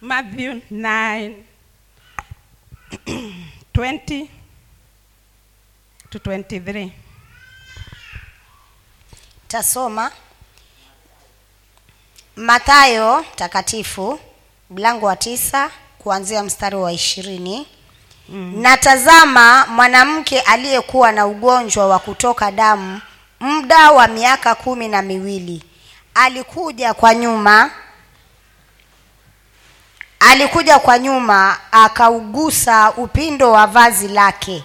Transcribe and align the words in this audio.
Matthew 0.00 0.60
9 0.70 1.34
20 3.74 4.28
to 6.10 6.18
23. 6.18 6.92
Tasoma 9.48 10.10
Mathayo 12.36 13.24
takatifu 13.36 14.20
mlango 14.70 15.06
wa 15.06 15.16
tisa 15.16 15.70
kuanzia 15.98 16.42
mstari 16.42 16.76
wa 16.76 16.92
ishirini. 16.92 17.66
Mm. 18.28 18.60
Na 18.62 18.76
tazama 18.76 19.66
mwanamke 19.66 20.40
aliyekuwa 20.40 21.12
na 21.12 21.26
ugonjwa 21.26 21.86
wa 21.86 21.98
kutoka 21.98 22.50
damu 22.52 23.00
muda 23.40 23.90
wa 23.90 24.08
miaka 24.08 24.54
kumi 24.54 24.88
na 24.88 25.02
miwili 25.02 25.62
alikuja 26.14 26.94
kwa 26.94 27.14
nyuma 27.14 27.70
alikuja 30.20 30.78
kwa 30.78 30.98
nyuma 30.98 31.56
akaugusa 31.72 32.92
upindo 32.96 33.52
wa 33.52 33.66
vazi 33.66 34.08
lake. 34.08 34.64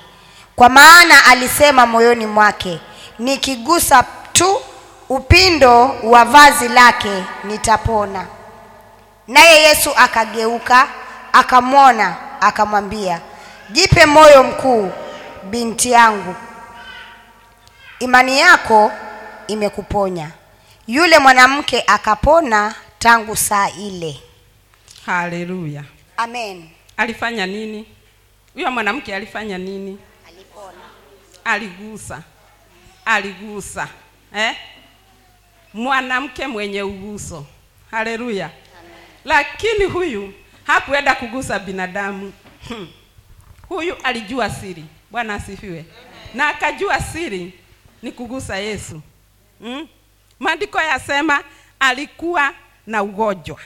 Kwa 0.56 0.70
maana 0.70 1.26
alisema 1.26 1.86
moyoni 1.86 2.26
mwake 2.26 2.80
nikigusa 3.20 4.04
tu 4.34 4.62
upindo 5.10 5.96
wa 6.04 6.26
vazi 6.26 6.68
lake 6.68 7.24
nitapona. 7.44 8.26
Naye 9.28 9.62
yesu 9.64 9.90
akageuka 9.96 10.88
akamwona 11.34 12.16
akamwambia 12.42 13.20
jipe 13.70 14.06
moyo 14.06 14.44
mkuu 14.44 14.92
binti 15.44 15.92
yangu. 15.92 16.36
Imani 18.00 18.40
yako 18.40 18.92
imekuponya. 19.48 20.30
Yule 20.88 21.20
mwanamke 21.20 21.84
akapona 21.88 22.76
tangu 23.00 23.36
saa 23.36 23.70
ile 23.70 24.20
Haleluya. 25.06 25.84
amen 26.18 26.70
Alifanya 26.98 27.46
nini? 27.46 27.86
Huyo 28.54 28.72
mwanamke 28.72 29.16
alifanya 29.16 29.58
nini? 29.58 29.98
alipona 30.28 30.82
Aligusa, 31.46 32.24
aligusa 33.06 33.88
eh? 34.36 34.56
Mwanamke 35.74 36.48
mwenye 36.48 36.84
uguso. 36.84 37.46
Haleluya. 37.92 38.50
Lakini 39.26 39.86
huyu 39.86 40.34
hakuenda 40.64 41.16
kugusa 41.16 41.60
binadamu. 41.60 42.34
Hmm. 42.68 42.88
Huyu 43.70 43.96
alijua 44.04 44.50
siri. 44.50 44.86
Bwana 45.12 45.34
asifiwe. 45.36 45.86
Na 46.34 46.48
akajua 46.48 47.00
siri 47.02 47.54
ni 48.02 48.12
kugusa 48.12 48.58
Yesu. 48.58 49.02
Hmm? 49.60 49.88
Maandiko 50.40 50.82
yasema 50.82 51.44
alikuwa 51.80 52.54
na 52.88 53.04
ugonjwa, 53.04 53.60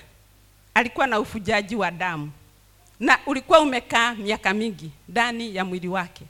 alikuwa 0.76 1.08
na 1.08 1.20
ufujaji 1.20 1.76
wa 1.76 1.92
damu 1.92 2.32
na 3.00 3.20
ulikuwa 3.26 3.60
umekaa 3.60 4.14
miaka 4.14 4.54
mingi 4.54 4.92
ndani 5.10 5.56
ya 5.56 5.66
mwili 5.66 5.88
wake. 5.88 6.26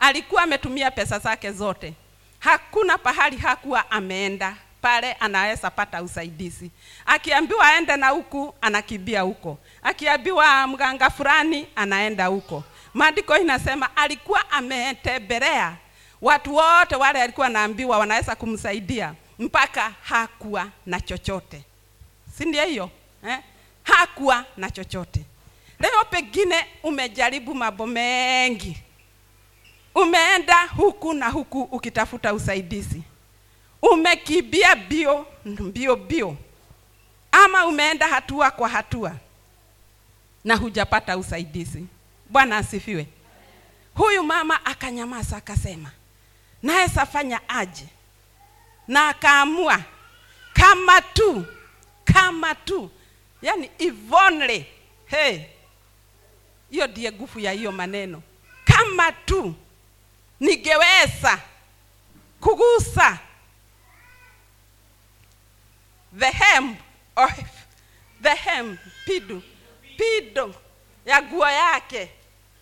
Alikuwa 0.00 0.42
ametumia 0.42 0.90
pesa 0.90 1.18
zake 1.18 1.52
zote, 1.52 1.94
hakuna 2.38 2.98
pahali 2.98 3.36
hakuwa 3.36 3.90
ameenda 3.90 4.56
pale 4.80 5.12
anaweza 5.12 5.70
pata 5.70 6.02
usaidizi. 6.02 6.70
Akiambiwa 7.06 7.66
aende 7.66 7.96
na 7.96 8.08
huku, 8.08 8.54
anakimbia 8.60 9.20
huko. 9.22 9.58
Akiambiwa 9.82 10.66
mganga 10.66 11.10
fulani, 11.10 11.66
anaenda 11.76 12.26
huko. 12.26 12.64
Maandiko 12.94 13.36
inasema 13.36 13.96
alikuwa 13.96 14.50
ametembelea 14.50 15.76
watu 16.22 16.54
wote 16.54 16.96
wale 16.96 17.22
alikuwa 17.22 17.46
anaambiwa 17.46 17.98
wanaweza 17.98 18.34
kumsaidia, 18.34 19.14
mpaka 19.38 19.92
hakuwa 20.02 20.68
na 20.86 21.00
chochote, 21.00 21.62
si 22.38 22.44
ndio 22.44 22.64
hiyo 22.64 22.90
eh? 23.28 23.38
Hakuwa 23.96 24.44
na 24.56 24.70
chochote. 24.70 25.20
Leo 25.80 26.04
pengine 26.10 26.66
umejaribu 26.82 27.54
mambo 27.54 27.86
mengi, 27.86 28.82
umeenda 29.94 30.66
huku 30.66 31.12
na 31.14 31.28
huku 31.28 31.62
ukitafuta 31.62 32.34
usaidizi, 32.34 33.02
umekimbia 33.82 34.76
bio 34.76 35.26
mbio 35.44 35.96
bio, 35.96 36.36
ama 37.32 37.66
umeenda 37.66 38.08
hatua 38.08 38.50
kwa 38.50 38.68
hatua 38.68 39.12
na 40.44 40.56
hujapata 40.56 41.16
usaidizi. 41.18 41.86
Bwana 42.30 42.56
asifiwe. 42.56 43.06
Huyu 43.94 44.22
mama 44.22 44.66
akanyamaza, 44.66 45.36
akasema 45.36 45.90
naye 46.62 46.88
safanya 46.88 47.40
aje? 47.48 47.86
Na 48.88 49.08
akaamua 49.08 49.80
kama 50.52 51.00
tu 51.02 51.44
kama 52.04 52.54
tu, 52.54 52.90
yani 53.42 53.70
if 53.78 53.94
only 54.12 54.66
hey, 55.06 55.40
hiyo 56.70 56.86
ndiye 56.86 57.12
nguvu 57.12 57.40
ya 57.40 57.52
hiyo 57.52 57.72
maneno. 57.72 58.22
Kama 58.64 59.12
tu 59.12 59.54
ningeweza 60.40 61.40
kugusa 62.40 63.18
the 66.18 66.30
hem 66.30 66.76
of 67.16 67.32
the 68.22 68.34
hem 68.34 68.76
pido 69.04 69.42
pido 69.96 70.54
ya 71.06 71.22
nguo 71.22 71.48
yake 71.50 72.10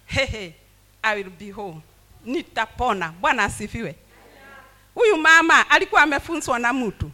hehe, 0.07 0.55
I 1.03 1.17
will 1.17 1.31
be 1.31 1.51
whole, 1.53 1.81
nitapona. 2.25 3.09
Bwana 3.09 3.45
asifiwe. 3.45 3.95
Huyu 4.95 5.17
mama 5.17 5.71
alikuwa 5.71 6.03
amefunzwa 6.03 6.59
na 6.59 6.73
mtu, 6.73 7.11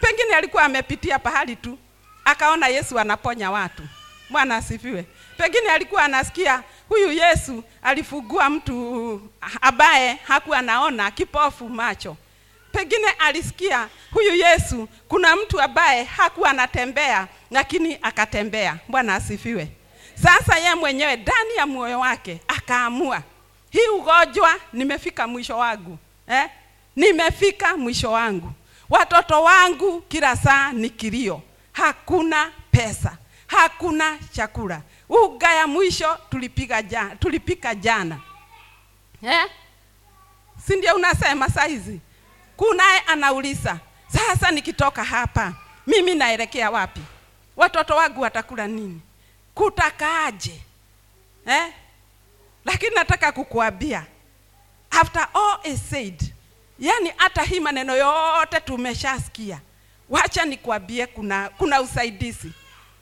pengine 0.00 0.34
alikuwa 0.34 0.62
amepitia 0.64 1.18
pahali 1.18 1.56
tu 1.56 1.78
akaona 2.24 2.68
Yesu 2.68 2.98
anaponya 2.98 3.50
watu. 3.50 3.82
Bwana 4.30 4.56
asifiwe. 4.56 5.04
Pengine 5.36 5.70
alikuwa 5.70 6.02
anasikia 6.02 6.62
huyu 6.88 7.12
Yesu 7.12 7.64
alifugua 7.82 8.50
mtu 8.50 9.20
ambaye 9.60 10.18
hakuwa 10.24 10.58
anaona, 10.58 11.10
kipofu 11.10 11.68
macho. 11.68 12.16
Pengine 12.72 13.10
alisikia 13.18 13.88
huyu 14.10 14.34
Yesu, 14.34 14.88
kuna 15.08 15.36
mtu 15.36 15.60
ambaye 15.60 16.04
hakuwa 16.04 16.50
anatembea 16.50 17.28
lakini 17.50 17.98
akatembea. 18.02 18.76
Bwana 18.88 19.14
asifiwe. 19.14 19.68
Sasa 20.22 20.58
ye 20.58 20.74
mwenyewe 20.74 21.16
ndani 21.16 21.54
ya 21.56 21.66
moyo 21.66 22.00
wake 22.00 22.40
akaamua, 22.48 23.22
hii 23.70 23.86
ugonjwa 23.94 24.54
nimefika 24.72 25.26
mwisho 25.26 25.58
wangu 25.58 25.98
eh? 26.28 26.48
Nimefika 26.96 27.76
mwisho 27.76 28.12
wangu, 28.12 28.52
watoto 28.90 29.42
wangu 29.42 30.00
kila 30.00 30.36
saa 30.36 30.72
ni 30.72 30.90
kilio, 30.90 31.42
hakuna 31.72 32.52
pesa, 32.70 33.16
hakuna 33.46 34.18
chakula. 34.32 34.82
Uga 35.08 35.52
ya 35.54 35.66
mwisho 35.66 36.18
tulipiga 36.30 36.82
jana, 36.82 37.16
tulipika 37.16 37.74
jana 37.74 38.20
eh? 39.22 39.50
si 40.66 40.76
ndio 40.76 40.94
unasema 40.94 41.48
saizi? 41.48 42.00
Kunaye 42.56 43.00
anauliza 43.00 43.78
sasa, 44.08 44.50
nikitoka 44.50 45.04
hapa 45.04 45.52
mimi 45.86 46.14
naelekea 46.14 46.70
wapi? 46.70 47.00
Watoto 47.56 47.96
wangu 47.96 48.20
watakula 48.20 48.66
nini? 48.66 49.00
Kutakaaje 49.54 50.60
eh? 51.46 51.72
Lakini 52.64 52.94
nataka 52.94 53.32
kukuambia 53.32 54.06
after 54.90 55.28
all 55.34 55.72
is 55.72 55.90
said, 55.90 56.32
yani 56.78 57.12
hata 57.16 57.42
hii 57.42 57.60
maneno 57.60 57.96
yote 57.96 58.60
tumeshasikia, 58.60 59.60
wacha 60.08 60.44
nikwambie, 60.44 61.06
kuna 61.06 61.48
kuna 61.48 61.80
usaidizi 61.80 62.52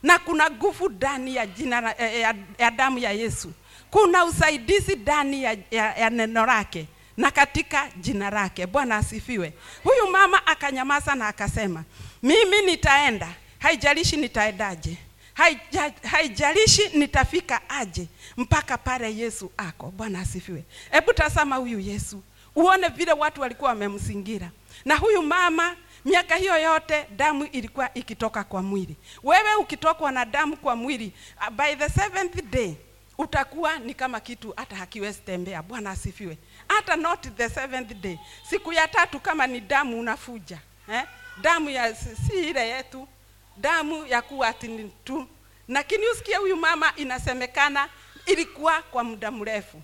na 0.02 0.18
kuna 0.18 0.50
nguvu 0.50 0.88
ndani 0.88 1.36
ya 1.36 1.46
jina 1.46 1.94
ya, 1.98 2.34
ya, 2.58 2.70
damu 2.70 2.98
ya 2.98 3.12
Yesu. 3.12 3.52
Kuna 3.90 4.24
usaidizi 4.24 4.96
ndani 4.96 5.42
ya, 5.42 5.56
ya, 5.70 5.94
ya 5.96 6.10
neno 6.10 6.46
lake 6.46 6.86
na 7.16 7.30
katika 7.30 7.88
jina 7.96 8.30
lake. 8.30 8.66
Bwana 8.66 8.96
asifiwe. 8.96 9.52
Huyu 9.84 10.06
mama 10.10 10.46
akanyamaza 10.46 11.14
na 11.14 11.28
akasema, 11.28 11.84
mimi 12.22 12.62
nitaenda, 12.66 13.28
haijalishi 13.58 14.16
nitaendaje, 14.16 14.96
haija, 15.34 15.92
haijalishi 16.10 16.88
nitafika 16.98 17.60
aje 17.70 18.06
mpaka 18.36 18.78
pale 18.78 19.16
Yesu 19.16 19.52
ako. 19.56 19.86
Bwana 19.90 20.20
asifiwe. 20.20 20.64
Hebu 20.90 21.12
tazama 21.12 21.56
huyu 21.56 21.80
Yesu, 21.80 22.22
uone 22.56 22.88
vile 22.88 23.12
watu 23.12 23.40
walikuwa 23.40 23.70
wamemzingira 23.70 24.50
na 24.84 24.96
huyu 24.96 25.22
mama 25.22 25.76
miaka 26.04 26.36
hiyo 26.36 26.58
yote 26.58 27.06
damu 27.16 27.44
ilikuwa 27.44 27.94
ikitoka 27.94 28.44
kwa 28.44 28.62
mwili. 28.62 28.96
Wewe 29.22 29.54
ukitokwa 29.54 30.12
na 30.12 30.24
damu 30.24 30.56
kwa 30.56 30.76
mwili, 30.76 31.12
uh, 31.40 31.48
by 31.50 31.74
the 31.76 31.88
seventh 31.88 32.42
day 32.44 32.74
utakuwa 33.18 33.78
ni 33.78 33.94
kama 33.94 34.20
kitu 34.20 34.54
hata 34.56 34.76
hakiwezi 34.76 35.20
tembea. 35.20 35.62
Bwana 35.62 35.90
asifiwe. 35.90 36.38
Hata 36.68 36.96
not 36.96 37.28
the 37.36 37.48
seventh 37.48 37.92
day, 37.92 38.18
siku 38.50 38.72
ya 38.72 38.88
tatu 38.88 39.20
kama 39.20 39.46
ni 39.46 39.60
damu 39.60 40.00
unafuja 40.00 40.58
eh? 40.92 41.02
damu 41.40 41.70
ya 41.70 41.94
si 41.94 42.48
ile 42.50 42.68
yetu, 42.68 43.08
damu 43.56 44.06
ya 44.06 44.22
kuwa 44.22 44.48
atini 44.48 44.92
tu. 45.04 45.26
Lakini 45.68 46.06
usikie 46.08 46.36
huyu 46.36 46.56
mama, 46.56 46.92
inasemekana 46.96 47.88
ilikuwa 48.26 48.82
kwa 48.82 49.04
muda 49.04 49.30
mrefu, 49.30 49.82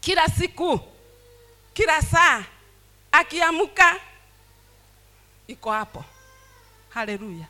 kila 0.00 0.26
siku, 0.28 0.80
kila 1.74 2.02
saa 2.02 2.44
akiamka 3.12 3.96
iko 5.48 5.70
hapo. 5.70 6.04
Haleluya! 6.88 7.46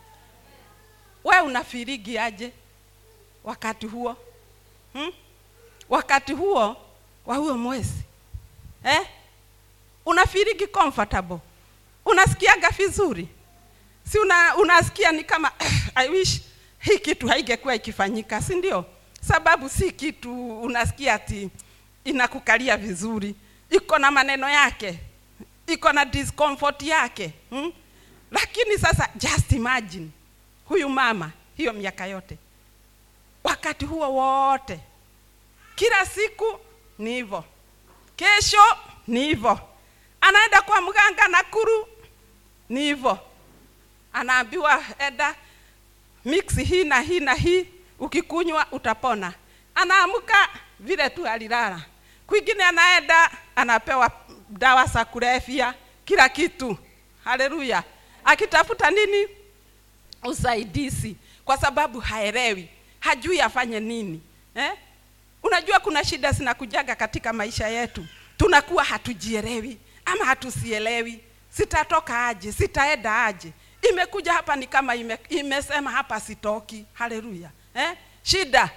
We 1.25 1.41
unafirigi 1.41 2.19
aje? 2.19 2.53
wakati 3.47 3.87
huo 3.87 4.17
hmm? 4.93 5.13
wakati 5.89 6.33
huo 6.33 6.77
wa 7.27 7.37
huo 7.37 7.55
mwezi 7.59 8.03
eh? 8.85 9.07
unafiriki 10.07 10.67
comfortable 10.67 11.39
unasikiaga 12.05 12.71
vizuri 12.71 13.29
si 14.11 14.19
una, 14.19 14.57
unasikia 14.57 15.13
ni 15.13 15.25
kama 15.25 15.53
I 15.95 16.09
wish 16.09 16.41
hii 16.79 16.99
kitu 16.99 17.29
haingekuwa 17.29 17.75
ikifanyika 17.75 18.43
si 18.43 18.55
ndio 18.55 18.85
sababu 19.21 19.69
si 19.69 19.91
kitu 19.93 20.61
unasikia 20.63 21.15
ati 21.15 21.51
inakukalia 22.05 22.77
vizuri 22.77 23.35
iko 23.71 23.99
na 23.99 24.11
maneno 24.11 24.49
yake 24.51 24.99
iko 25.67 25.93
na 25.93 26.05
discomfort 26.05 26.83
yake 26.83 27.33
hmm? 27.51 27.73
Lakini 28.31 28.79
sasa 28.79 29.09
just 29.17 29.53
imagine 29.53 30.09
huyu 30.69 30.89
mama 30.89 31.31
hiyo 31.57 31.73
miaka 31.73 32.07
yote. 32.07 32.39
Wakati 33.45 33.85
huo 33.85 34.13
wote. 34.13 34.81
Kila 35.75 36.07
siku 36.07 36.59
ni 36.99 37.11
hivyo. 37.15 37.45
Kesho 38.17 38.63
ni 39.07 39.21
hivyo. 39.25 39.61
Anaenda 40.21 40.63
kwa 40.63 40.81
mganga 40.81 41.29
nakuru 41.29 41.89
ni 42.69 42.81
hivyo. 42.81 43.19
Anaambiwa 44.13 44.83
eda 44.99 45.35
mix 46.25 46.57
hii 46.57 46.85
na 46.85 47.01
hii 47.01 47.21
na 47.21 47.35
hii. 47.35 47.67
Ukikunywa 47.99 48.67
utapona. 48.73 49.35
Anaamka 49.75 50.49
vile 50.81 51.11
tu 51.11 51.27
alilala. 51.27 51.81
Kwingine 52.27 52.65
anaenda 52.65 53.31
anapewa 53.57 54.11
dawa 54.49 54.87
za 54.87 55.05
kulevya 55.05 55.75
kila 56.05 56.29
kitu. 56.29 56.77
Haleluya 57.25 57.83
akitafuta 58.27 58.91
nini? 58.91 59.29
Usaidizi. 60.25 61.17
Kwa 61.45 61.57
sababu 61.57 62.01
haelewi 62.01 62.69
hajui 63.01 63.41
afanye 63.41 63.81
nini 63.81 64.21
eh? 64.55 64.73
unajua 65.43 65.81
kuna 65.81 66.05
shida 66.05 66.33
zinakujaga 66.33 66.95
katika 66.95 67.33
maisha 67.33 67.69
yetu. 67.69 68.07
Tunakuwa 68.37 68.85
hatujielewi 68.85 69.79
ama 70.05 70.25
hatusielewi. 70.25 71.21
Sitatoka 71.51 72.27
aje 72.27 72.53
sitaenda 72.53 73.25
aje? 73.25 73.53
Imekuja 73.91 74.33
hapa 74.33 74.57
ni 74.57 74.67
kama 74.67 74.95
ime, 74.95 75.19
imesema 75.29 75.91
hapa 75.91 76.21
sitoki. 76.21 76.85
Haleluya 76.93 77.51
eh? 77.75 77.97
shida 78.23 78.71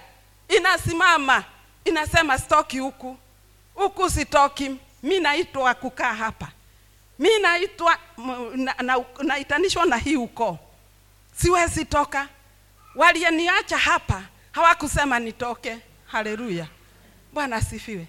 inasimama 0.48 1.44
inasema 1.84 2.38
stoki 2.38 2.78
huku. 2.78 3.16
Huku 3.74 4.10
sitoki 4.10 4.76
mi 5.02 5.20
naitwa 5.20 5.74
kukaa 5.74 6.14
hapa 6.14 6.48
mi 7.20 7.38
naitwa 7.38 7.98
naitanishwa 9.22 9.84
na, 9.84 9.90
na, 9.90 9.96
na 9.96 10.02
hii 10.02 10.16
uko 10.16 10.58
siwezi 11.36 11.84
toka. 11.84 12.28
Walieniacha 12.94 13.78
hapa 13.78 14.22
hawakusema 14.52 15.18
nitoke. 15.18 15.78
Haleluya. 16.06 16.66
Bwana 17.32 17.56
asifiwe. 17.56 18.06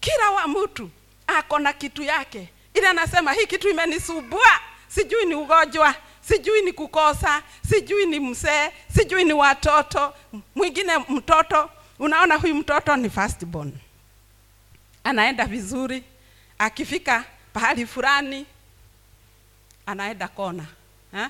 Kila 0.00 0.30
wa 0.30 0.48
mtu 0.48 0.90
ako 1.26 1.58
na 1.58 1.72
kitu 1.72 2.02
yake. 2.02 2.48
Ile 2.74 2.88
anasema 2.88 3.32
hii 3.32 3.46
kitu 3.46 3.68
imenisumbua. 3.68 4.60
Sijui 4.88 5.24
ni 5.24 5.34
ugonjwa 5.34 5.94
sijui 6.20 6.62
ni 6.62 6.72
kukosa 6.72 7.42
sijui 7.68 8.06
ni 8.06 8.20
msee 8.20 8.70
sijui 8.96 9.24
ni 9.24 9.32
watoto. 9.32 10.14
Mwingine 10.54 10.98
mtoto 11.08 11.70
unaona 11.98 12.34
huyu 12.36 12.54
mtoto 12.54 12.96
ni 12.96 13.10
firstborn. 13.10 13.72
Anaenda 15.04 15.44
vizuri. 15.46 16.02
Akifika 16.58 17.24
pahali 17.52 17.86
fulani 17.86 18.46
anaenda 19.86 20.28
kona 20.28 20.64
eh? 21.14 21.28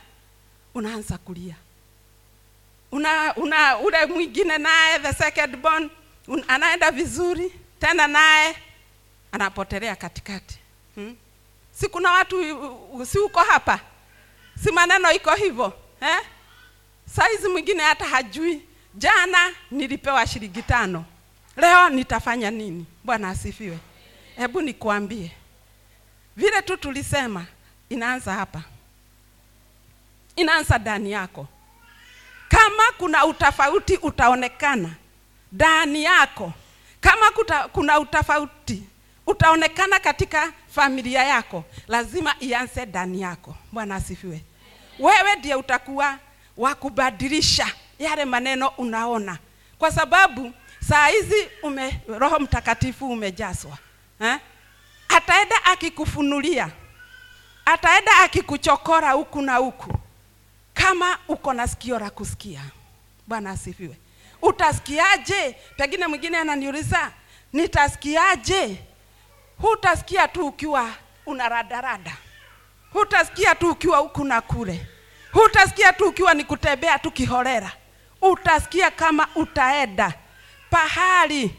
unaanza 0.75 1.19
kulia. 1.19 1.55
Una, 2.93 3.35
una 3.37 3.79
ule 3.79 4.07
mwingine 4.07 4.59
naye 4.59 4.99
the 4.99 5.13
second 5.13 5.57
born 5.57 5.91
un, 6.29 6.45
anaenda 6.49 6.91
vizuri 6.91 7.53
tena 7.81 8.07
naye 8.07 8.57
anapotelea 9.33 9.97
katikati. 9.97 10.59
Hmm? 10.95 11.17
si 11.73 11.89
kuna 11.89 12.11
watu 12.13 12.37
si 13.07 13.19
uko 13.19 13.41
hapa? 13.41 13.81
Si 14.65 14.73
maneno 14.73 15.13
iko 15.13 15.35
hivyo 15.35 15.73
eh? 16.01 16.19
saizi 17.07 17.49
mwingine 17.49 17.83
hata 17.83 18.05
hajui. 18.05 18.63
Jana 18.95 19.53
nilipewa 19.71 20.27
shilingi 20.27 20.63
tano. 20.63 21.05
Leo 21.57 21.89
nitafanya 21.89 22.51
nini? 22.51 22.87
Bwana 23.05 23.29
asifiwe. 23.29 23.79
Hebu 24.37 24.61
nikuambie 24.63 25.33
vile 26.37 26.63
tu 26.63 26.77
tulisema 26.77 27.47
inaanza 27.89 28.33
hapa. 28.33 28.63
Inaanza 30.37 30.79
ndani 30.79 31.13
yako. 31.13 31.47
Kama 32.49 32.83
kuna 32.99 33.25
utofauti 33.27 33.97
utaonekana 33.97 34.91
ndani 35.53 36.05
yako. 36.05 36.53
Kama 37.01 37.31
kuta, 37.31 37.69
kuna 37.69 37.99
utofauti 38.01 38.83
utaonekana 39.27 40.01
katika 40.01 40.53
familia 40.75 41.25
yako. 41.25 41.65
Lazima 41.89 42.35
ianze 42.41 42.87
ndani 42.87 43.21
yako. 43.21 43.57
Bwana 43.73 43.95
asifiwe. 43.95 44.41
Wewe 44.99 45.37
ndiye 45.37 45.55
utakuwa 45.55 46.19
wa 46.57 46.75
kubadilisha 46.75 47.67
yale 47.99 48.25
maneno 48.25 48.69
unaona. 48.69 49.39
Kwa 49.79 49.93
sababu 49.93 50.53
saa 50.89 51.07
hizi 51.09 51.49
ume 51.63 52.01
roho 52.09 52.39
mtakatifu 52.39 53.11
umejazwa 53.13 53.79
eh? 54.21 54.39
Ataenda 55.17 55.65
akikufunulia. 55.65 56.69
Ataenda 57.65 58.13
akikuchokora 58.25 59.13
huku 59.13 59.43
na 59.43 59.57
huku. 59.57 59.95
Kama 60.75 61.19
uko 61.29 61.53
na 61.53 61.67
sikio 61.69 61.99
la 61.99 62.11
kusikia. 62.11 62.61
Bwana 63.27 63.51
asifiwe. 63.51 63.97
Utasikiaje? 64.43 65.57
Pengine 65.77 66.07
mwingine 66.07 66.39
ananiuliza 66.39 67.13
nitasikiaje? 67.53 68.77
Hutasikia 69.59 70.29
tu 70.29 70.47
ukiwa 70.47 70.91
unaradarada 71.27 72.17
hutasikia 72.93 73.55
tu 73.55 73.71
ukiwa 73.71 73.99
huku 73.99 74.25
na 74.25 74.41
kule. 74.41 74.87
Hutasikia 75.33 75.93
tu 75.93 76.05
ukiwa 76.09 76.35
ni 76.35 76.45
kutembea 76.45 76.99
tu 76.99 77.11
kiholela. 77.11 77.73
utasikia 78.23 78.91
kama 78.91 79.29
utaenda 79.35 80.15
pahali 80.71 81.55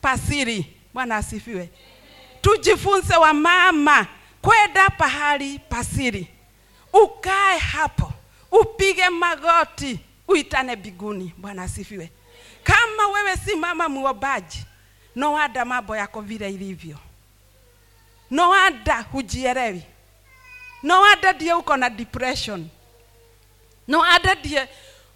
pasiri 0.00 0.76
bwana 0.94 1.16
asifiwe 1.16 1.70
tujifunze 2.42 3.16
wa 3.16 3.32
mama 3.32 4.06
kwenda 4.42 4.90
pahali 4.90 5.58
pasiri 5.58 6.26
ukae 6.92 7.58
hapo 7.58 8.12
upige 8.50 9.08
magoti 9.08 9.98
uitane 10.28 10.76
biguni. 10.76 11.34
Bwana 11.36 11.62
asifiwe. 11.62 12.10
Kama 12.64 13.08
wewe 13.08 13.36
si 13.36 13.56
mama 13.56 13.88
muombaji 13.88 14.64
no 15.16 15.32
mambo 15.64 15.96
yako 15.96 16.20
vile 16.20 16.50
ilivyo. 16.50 16.96
No 18.30 18.48
wada 18.50 19.00
hujielewi. 19.00 19.82
No 20.82 21.00
wada 21.00 21.32
ndiye 21.32 21.54
uko 21.54 21.76
na 21.76 21.90
depression. 21.90 22.68
No 23.88 23.98
ndiye 24.34 24.68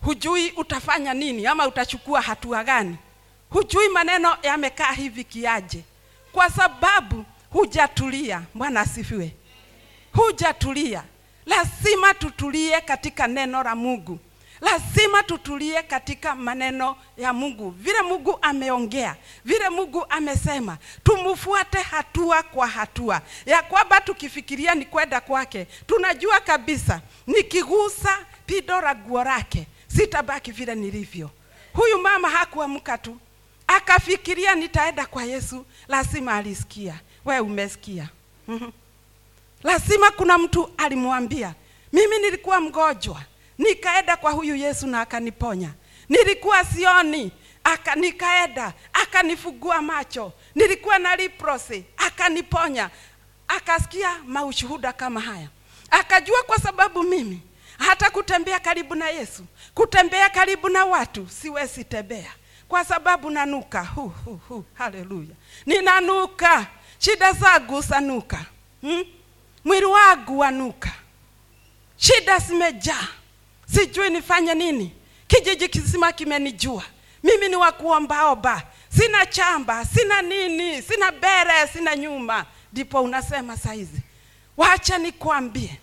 hujui 0.02 0.50
utafanya 0.50 1.14
nini 1.14 1.46
ama 1.46 1.66
utachukua 1.66 2.20
hatua 2.22 2.64
gani. 2.64 2.96
Hujui 3.50 3.88
maneno 3.88 4.36
yamekaa 4.42 4.92
hivi 4.92 5.24
kiaje 5.24 5.84
kwa 6.36 6.50
sababu 6.50 7.24
hujatulia. 7.50 8.42
Bwana 8.54 8.80
asifiwe. 8.80 9.34
Hujatulia. 10.12 11.02
Lazima 11.46 12.14
tutulie 12.14 12.80
katika 12.80 13.26
neno 13.26 13.62
la 13.62 13.74
mungu. 13.76 14.18
Lazima 14.60 15.22
tutulie 15.22 15.82
katika 15.82 16.34
maneno 16.34 16.96
ya 17.16 17.32
mungu. 17.32 17.70
Vile 17.70 18.02
mungu 18.02 18.38
ameongea 18.42 19.16
vile 19.44 19.68
mungu 19.68 20.06
amesema 20.08 20.78
tumfuate 21.04 21.78
hatua 21.82 22.42
kwa 22.42 22.66
hatua. 22.66 23.20
Ya 23.46 23.62
kwamba 23.62 24.00
tukifikiria 24.00 24.74
ni 24.74 24.84
kwenda 24.84 25.20
kwake 25.20 25.64
tunajua 25.86 26.40
kabisa 26.40 27.00
nikigusa 27.26 28.18
pido 28.46 28.80
la 28.80 28.94
guo 28.94 29.24
lake 29.24 29.66
sitabaki 29.86 30.52
vile 30.52 30.74
nilivyo. 30.74 31.30
Huyu 31.72 31.98
mama 31.98 32.30
hakuamka 32.30 32.98
tu. 32.98 33.18
Akafikiria 33.68 34.54
nitaenda 34.54 35.06
kwa 35.06 35.24
yesu 35.24 35.66
lazima 35.88 36.34
alisikia 36.34 37.00
we 37.24 37.40
umesikia. 37.40 38.08
Mm-hmm. 38.48 38.72
lazima 39.62 40.10
kuna 40.10 40.38
mtu 40.38 40.70
alimwambia 40.76 41.54
mimi 41.92 42.18
nilikuwa 42.18 42.60
mgonjwa 42.60 43.22
nikaenda 43.58 44.16
kwa 44.16 44.30
huyu 44.32 44.56
yesu 44.56 44.86
na 44.86 45.00
akaniponya. 45.00 45.70
Nilikuwa 46.08 46.64
sioni 46.64 47.32
aka 47.64 47.94
nikaenda 47.94 48.72
akanifungua 48.92 49.82
macho. 49.82 50.32
Nilikuwa 50.54 50.98
na 50.98 51.16
leprosy 51.16 51.82
akaniponya. 51.96 52.90
Akasikia 53.48 54.18
maushuhuda 54.26 54.92
kama 54.92 55.20
haya. 55.20 55.48
Akajua 55.90 56.42
kwa 56.42 56.58
sababu 56.58 57.02
mimi 57.02 57.40
hata 57.78 58.10
kutembea 58.10 58.60
karibu 58.60 58.94
na 58.94 59.08
yesu 59.08 59.44
kutembea 59.74 60.28
karibu 60.30 60.68
na 60.68 60.84
watu 60.84 61.28
siwezi 61.28 61.84
tembea 61.84 62.32
kwa 62.68 62.84
sababu 62.84 63.30
nanuka. 63.30 63.84
Hu, 63.84 64.08
hu, 64.24 64.40
hu. 64.48 64.64
haleluya 64.74 65.34
ninanuka. 65.66 66.66
Shida 66.98 67.32
zangu 67.32 67.80
zanuka 67.80 68.44
hmm? 68.80 69.04
mwili 69.64 69.84
wangu 69.86 70.38
wanuka 70.38 70.90
shida 71.96 72.38
zimejaa. 72.38 73.08
Sijui 73.74 74.10
nifanye 74.10 74.54
nini. 74.54 74.92
Kijiji 75.26 75.68
kizima 75.68 76.12
kimenijua. 76.12 76.82
Mimi 77.22 77.48
ni 77.48 77.56
wakuombaomba 77.56 78.62
sina 78.96 79.26
chamba 79.26 79.84
sina 79.84 80.22
nini 80.22 80.82
sina 80.82 81.12
bere 81.12 81.66
sina 81.72 81.96
nyuma. 81.96 82.46
Ndipo 82.72 83.02
unasema 83.02 83.56
saizi 83.56 84.00
wacha 84.56 84.98
nikwambie 84.98 85.78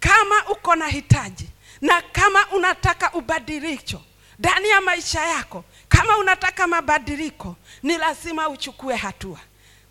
kama 0.00 0.48
uko 0.48 0.76
na 0.76 0.86
hitaji 0.88 1.48
na 1.80 2.02
kama 2.12 2.46
unataka 2.52 3.12
ubadiliko 3.12 4.02
ndani 4.38 4.68
ya 4.68 4.80
maisha 4.80 5.20
yako 5.24 5.64
kama 5.88 6.18
unataka 6.18 6.66
mabadiliko 6.66 7.56
ni 7.82 7.98
lazima 7.98 8.48
uchukue 8.48 8.96
hatua. 8.96 9.38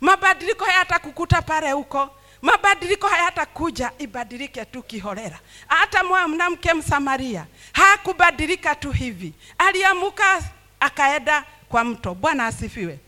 Mabadiliko 0.00 0.64
hayatakukuta 0.64 1.42
pale 1.42 1.72
huko. 1.72 2.10
Mabadiliko 2.42 3.08
hayatakuja 3.08 3.92
ibadilike 3.98 4.64
tu 4.64 4.82
kiholela. 4.82 5.38
Hata 5.66 6.04
mwanamke 6.04 6.74
msamaria 6.74 7.46
hakubadilika 7.72 8.74
tu 8.74 8.90
hivi. 8.92 9.32
Aliamuka 9.58 10.42
akaenda 10.80 11.44
kwa 11.68 11.84
mto. 11.84 12.14
Bwana 12.14 12.46
asifiwe 12.46 12.98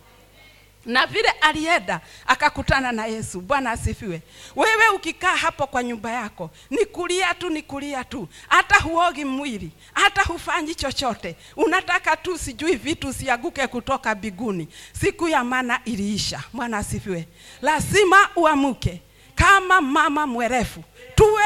na 0.87 1.07
vile 1.07 1.29
alienda 1.41 2.01
akakutana 2.27 2.93
na 2.93 3.07
yesu. 3.07 3.41
Bwana 3.41 3.71
asifiwe. 3.71 4.23
Wewe 4.57 4.89
ukikaa 4.95 5.37
hapo 5.37 5.67
kwa 5.67 5.83
nyumba 5.83 6.11
yako 6.11 6.51
ni 6.71 6.85
kulia 6.87 7.35
tu 7.35 7.51
ni 7.51 7.63
kulia 7.63 8.05
tu. 8.05 8.29
Hata 8.49 8.75
huogi 8.81 9.25
mwili 9.25 9.71
hata 9.93 10.23
hufanyi 10.23 10.75
chochote. 10.75 11.37
Unataka 11.57 12.17
tu 12.17 12.39
sijui 12.39 12.77
vitu 12.77 13.13
siaguke 13.13 13.67
kutoka 13.67 14.15
biguni. 14.15 14.69
Siku 15.01 15.29
ya 15.29 15.45
mana 15.45 15.81
iliisha. 15.85 16.43
Bwana 16.53 16.79
asifiwe. 16.79 17.29
Lazima 17.63 18.29
uamuke. 18.37 19.03
Kama 19.35 19.81
mama 19.81 20.27
mwerefu 20.27 20.85
tuwe 21.15 21.43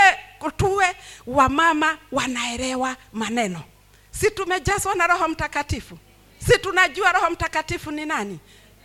tuwe 0.56 0.86
wamama 1.26 1.98
wanaelewa 2.12 2.96
maneno. 3.12 3.62
Si 4.10 4.30
tumejazwa 4.30 4.94
na 4.94 5.06
roho 5.06 5.28
mtakatifu? 5.28 5.98
Si 6.46 6.58
tunajua 6.58 7.12
roho 7.12 7.30
mtakatifu 7.30 7.90
ni 7.90 8.06
nani 8.06 8.38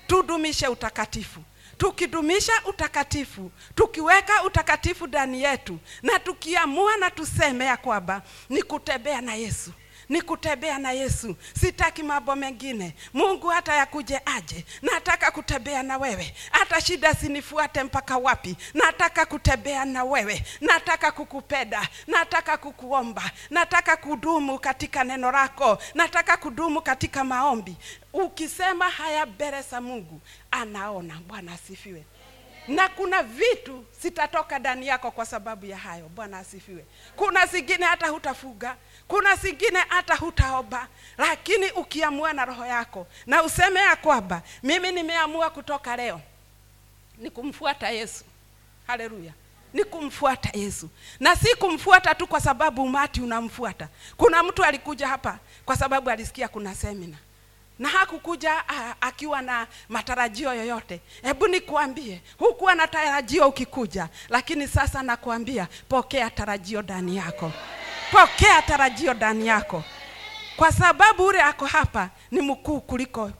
tudumishe 0.09 0.67
utakatifu. 0.67 1.43
Tukidumisha 1.77 2.51
utakatifu 2.65 3.51
tukiweka 3.75 4.43
utakatifu 4.43 5.07
ndani 5.07 5.43
yetu 5.43 5.77
na 6.03 6.19
tukiamua 6.19 6.97
na 6.97 7.11
tuseme 7.11 7.65
ya 7.65 7.77
kwamba 7.77 8.21
ni 8.49 8.63
kutembea 8.63 9.21
na 9.21 9.35
yesu 9.35 9.71
ni 10.09 10.21
kutembea 10.21 10.79
na 10.79 10.91
yesu. 10.91 11.35
Sitaki 11.61 12.03
mambo 12.03 12.35
mengine. 12.35 12.95
Mungu 13.13 13.47
hata 13.47 13.75
yakuje 13.75 14.21
aje. 14.25 14.65
Nataka 14.81 15.31
kutembea 15.31 15.83
na 15.83 15.97
wewe. 15.97 16.33
Hata 16.51 16.81
shida 16.81 17.13
zinifuate 17.13 17.83
mpaka 17.83 18.17
wapi. 18.17 18.55
Nataka 18.73 19.25
kutembea 19.25 19.85
na 19.85 20.03
wewe. 20.03 20.43
Nataka 20.61 21.11
kukupenda. 21.11 21.87
Nataka 22.07 22.57
kukuomba. 22.57 23.31
Nataka 23.49 23.97
kudumu 23.97 24.59
katika 24.59 25.03
neno 25.03 25.31
lako. 25.31 25.77
Nataka 25.93 26.37
kudumu 26.37 26.81
katika 26.81 27.23
maombi. 27.23 27.75
Ukisema 28.13 28.89
haya 28.89 29.25
mbele 29.25 29.61
za 29.61 29.81
mungu 29.81 30.21
anaona. 30.51 31.19
Bwana 31.27 31.53
asifiwe 31.53 32.05
na 32.69 32.89
kuna 32.89 33.23
vitu 33.23 33.85
zitatoka 34.01 34.59
ndani 34.59 34.87
yako 34.87 35.11
kwa 35.11 35.25
sababu 35.25 35.65
ya 35.65 35.77
hayo. 35.77 36.09
Bwana 36.09 36.37
asifiwe. 36.39 36.85
Kuna 37.15 37.45
zingine 37.45 37.85
hata 37.85 38.07
hutafuga 38.07 38.75
kuna 39.07 39.35
zingine 39.35 39.79
hata 39.87 40.15
hutaomba 40.15 40.87
lakini 41.17 41.71
ukiamua 41.71 42.33
na 42.33 42.45
roho 42.45 42.65
yako 42.65 43.07
na 43.25 43.43
useme 43.43 43.79
ya 43.79 43.95
kwamba 43.95 44.41
mimi 44.63 44.91
nimeamua 44.91 45.49
kutoka 45.49 45.95
leo 45.95 46.21
ni 47.17 47.29
kumfuata 47.29 47.89
yesu. 47.89 48.23
Haleluya. 48.87 49.33
Ni 49.73 49.83
kumfuata 49.83 50.49
yesu. 50.59 50.89
Na 51.19 51.35
si 51.35 51.55
kumfuata 51.55 52.15
tu 52.15 52.27
kwa 52.27 52.41
sababu 52.41 52.83
umati 52.83 53.21
unamfuata. 53.21 53.87
Kuna 54.17 54.43
mtu 54.43 54.63
alikuja 54.63 55.07
hapa 55.07 55.39
kwa 55.65 55.75
sababu 55.77 56.09
alisikia 56.09 56.47
kuna 56.47 56.75
semina 56.75 57.17
na 57.79 57.89
hakukuja 57.89 58.63
akiwa 59.01 59.41
na 59.41 59.67
matarajio 59.89 60.53
yoyote. 60.53 61.01
Hebu 61.21 61.47
nikuambie 61.47 62.21
hukuwa 62.37 62.75
na 62.75 62.87
tarajio 62.87 63.47
ukikuja 63.47 64.09
lakini 64.29 64.67
sasa 64.67 65.03
nakuambia 65.03 65.67
pokea 65.89 66.29
tarajio 66.29 66.81
ndani 66.81 67.17
yako. 67.17 67.51
Pokea 68.11 68.61
tarajio 68.61 69.13
ndani 69.13 69.47
yako. 69.47 69.83
Kwa 70.57 70.71
sababu 70.71 71.25
ule 71.25 71.41
ako 71.41 71.65
hapa 71.65 72.09
ni 72.31 72.41
mkuu 72.41 72.79
kuliko 72.81 73.31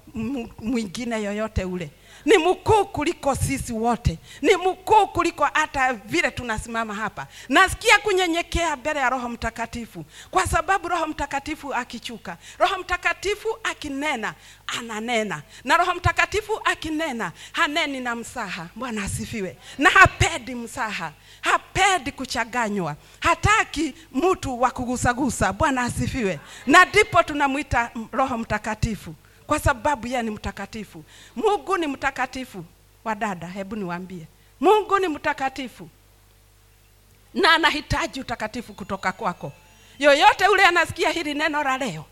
mwingine 0.60 1.24
yoyote 1.24 1.64
ule 1.66 1.90
ni 2.26 2.38
mkuu 2.38 2.86
kuliko 2.86 3.36
sisi 3.36 3.74
wote. 3.74 4.18
Ni 4.42 4.56
mkuu 4.56 5.08
kuliko 5.08 5.48
hata 5.54 5.94
vile 5.94 6.32
tunasimama 6.32 6.94
hapa. 6.94 7.28
Nasikia 7.50 7.98
kunyenyekea 8.00 8.76
mbele 8.76 9.00
ya 9.00 9.10
roho 9.10 9.30
mtakatifu 9.30 10.06
kwa 10.32 10.48
sababu 10.48 10.88
roho 10.88 11.08
mtakatifu 11.08 11.74
akichuka 11.74 12.38
roho 12.60 12.78
mtakatifu 12.78 13.48
akinena 13.64 14.34
ananena. 14.68 15.42
Na 15.64 15.78
roho 15.78 15.94
mtakatifu 15.96 16.62
akinena 16.66 17.32
haneni 17.52 18.00
na 18.00 18.16
msaha. 18.16 18.68
Bwana 18.76 19.04
asifiwe. 19.04 19.58
Na 19.78 19.90
hapendi 19.90 20.56
msaha 20.56 21.12
hapendi 21.42 22.12
kuchaganywa, 22.12 22.96
hataki 23.20 23.94
mtu 24.14 24.62
wa 24.62 24.72
kugusagusa. 24.72 25.54
Bwana 25.54 25.82
asifiwe. 25.82 26.40
Na 26.68 26.86
ndipo 26.86 27.24
tunamwita 27.24 27.92
roho 28.12 28.38
mtakatifu 28.38 29.16
kwa 29.50 29.60
sababu 29.60 30.08
yeye 30.08 30.22
ni 30.24 30.30
mtakatifu. 30.32 31.04
Mungu 31.36 31.78
ni 31.78 31.88
mtakatifu. 31.88 32.66
Wadada 33.04 33.48
hebu 33.48 33.76
niwaambie. 33.76 34.28
Mungu 34.60 35.00
ni 35.00 35.08
mtakatifu. 35.08 35.90
Na 37.34 37.52
anahitaji 37.54 38.22
utakatifu 38.22 38.74
kutoka 38.74 39.12
kwako. 39.12 39.52
Yoyote 40.00 40.48
ule 40.48 40.64
anasikia 40.66 41.10
hili 41.10 41.34
neno 41.34 41.64
la 41.64 41.78
leo 41.78 42.06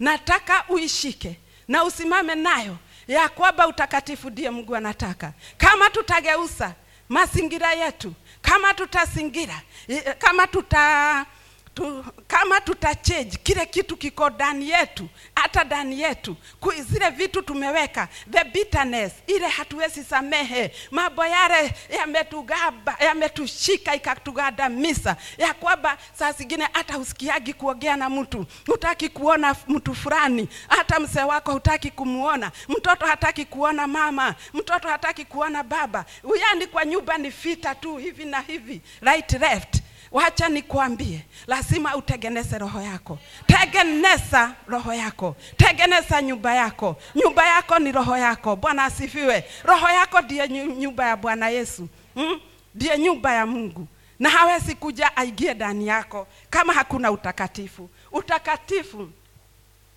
nataka 0.00 0.64
uishike 0.68 1.36
na 1.68 1.84
usimame 1.84 2.34
nayo 2.34 2.76
ya 3.08 3.28
kwamba 3.28 3.66
utakatifu 3.68 4.30
ndiye 4.30 4.50
mungu 4.50 4.76
anataka. 4.76 5.32
Kama 5.56 5.90
tutageusa 5.90 6.74
mazingira 7.08 7.72
yetu 7.72 8.12
kama 8.42 8.74
tutazingira 8.74 9.60
eh, 9.88 10.16
kama 10.18 10.46
tuta 10.46 11.26
tu, 11.74 12.04
kama 12.26 12.60
tutachange 12.60 13.36
kile 13.42 13.66
kitu 13.66 13.96
kiko 13.96 14.30
ndani 14.30 14.70
yetu 14.70 15.08
hata 15.34 15.64
ndani 15.64 16.00
yetu 16.00 16.36
zile 16.88 17.10
vitu 17.10 17.42
tumeweka 17.42 18.08
the 18.30 18.44
bitterness 18.44 19.12
ile 19.26 19.48
hatuwezi 19.48 20.04
samehe. 20.04 20.72
Mambo 20.90 21.24
yale 21.26 21.72
yametugaba 21.98 22.96
yametushika 23.00 23.94
ikatugandamiza 23.94 25.16
ya 25.38 25.54
kwamba 25.54 25.98
saa 26.18 26.32
zingine 26.32 26.68
hata 26.72 26.98
usikiagi 26.98 27.52
kuongea 27.52 27.96
na 27.96 28.10
mtu. 28.10 28.46
Hutaki 28.66 29.08
kuona 29.08 29.56
mtu 29.68 29.94
fulani 29.94 30.48
hata 30.68 31.00
mzee 31.00 31.22
wako 31.22 31.52
hutaki 31.52 31.90
kumuona. 31.90 32.52
Mtoto 32.68 33.06
hataki 33.06 33.44
kuona 33.44 33.86
mama 33.86 34.34
mtoto 34.54 34.88
hataki 34.88 35.24
kuona 35.24 35.62
baba. 35.62 36.04
Uyani 36.24 36.66
kwa 36.66 36.84
nyumba 36.84 37.18
ni 37.18 37.30
fita 37.30 37.74
tu 37.74 37.96
hivi 37.96 38.24
na 38.24 38.40
hivi 38.40 38.80
right 39.00 39.32
left 39.32 39.81
wacha 40.12 40.48
nikwambie 40.48 41.20
lazima 41.46 41.96
utengeneze 41.96 42.58
roho 42.58 42.80
yako. 42.82 43.18
Tengeneza 43.46 44.54
roho 44.68 44.94
yako. 44.94 45.36
Tengeneza 45.56 46.22
nyumba 46.22 46.54
yako. 46.54 46.96
Nyumba 47.14 47.46
yako 47.46 47.78
ni 47.78 47.92
roho 47.92 48.16
yako. 48.16 48.56
Bwana 48.56 48.84
asifiwe. 48.84 49.44
Roho 49.64 49.88
yako 49.88 50.20
ndiye 50.20 50.48
nyumba 50.48 51.06
ya 51.08 51.16
bwana 51.16 51.48
yesu. 51.48 51.88
Hmm? 52.14 52.40
nyumba 52.98 53.32
ya 53.32 53.46
mungu. 53.46 53.86
Na 54.18 54.30
hawezi 54.30 54.74
kuja 54.74 55.16
aingie 55.16 55.54
ndani 55.54 55.86
yako 55.86 56.26
kama 56.50 56.72
hakuna 56.72 57.10
utakatifu. 57.10 57.90
Utakatifu 58.12 59.08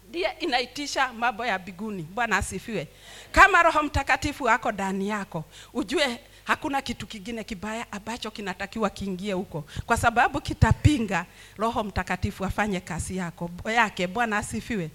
ndiye 0.09 0.35
inaitisha 0.39 1.13
mambo 1.13 1.45
ya 1.45 1.59
biguni 1.59 2.03
bwana 2.03 2.37
asifiwe. 2.37 2.87
Kama 3.31 3.63
roho 3.63 3.83
mtakatifu 3.83 4.49
ako 4.49 4.71
ndani 4.71 5.09
yako 5.09 5.43
ujue 5.73 6.19
hakuna 6.45 6.81
kitu 6.81 7.07
kingine 7.07 7.43
kibaya 7.43 7.91
ambacho 7.91 8.31
kinatakiwa 8.31 8.89
kiingie 8.89 9.33
huko. 9.33 9.65
Kwa 9.85 9.97
sababu 9.97 10.41
kitapinga 10.41 11.25
roho 11.57 11.83
mtakatifu 11.83 12.45
afanye 12.45 12.79
kazi 12.79 13.17
yako 13.17 13.49
yake. 13.71 14.07
Bwana 14.07 14.37
asifiwe. 14.37 14.89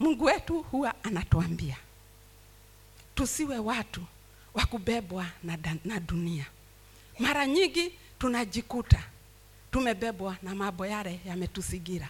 Mungu 0.00 0.24
wetu 0.24 0.62
huwa 0.62 0.94
anatuambia 1.04 1.76
tusiwe 3.14 3.58
watu 3.58 4.00
wa 4.54 4.66
kubebwa 4.66 5.26
na, 5.44 5.58
na 5.84 6.00
dunia. 6.00 6.46
Mara 7.18 7.46
nyingi 7.46 7.92
tunajikuta 8.18 9.02
tumebebwa 9.70 10.36
na 10.42 10.54
mambo 10.54 10.86
yale 10.86 11.20
yametusigira. 11.26 12.08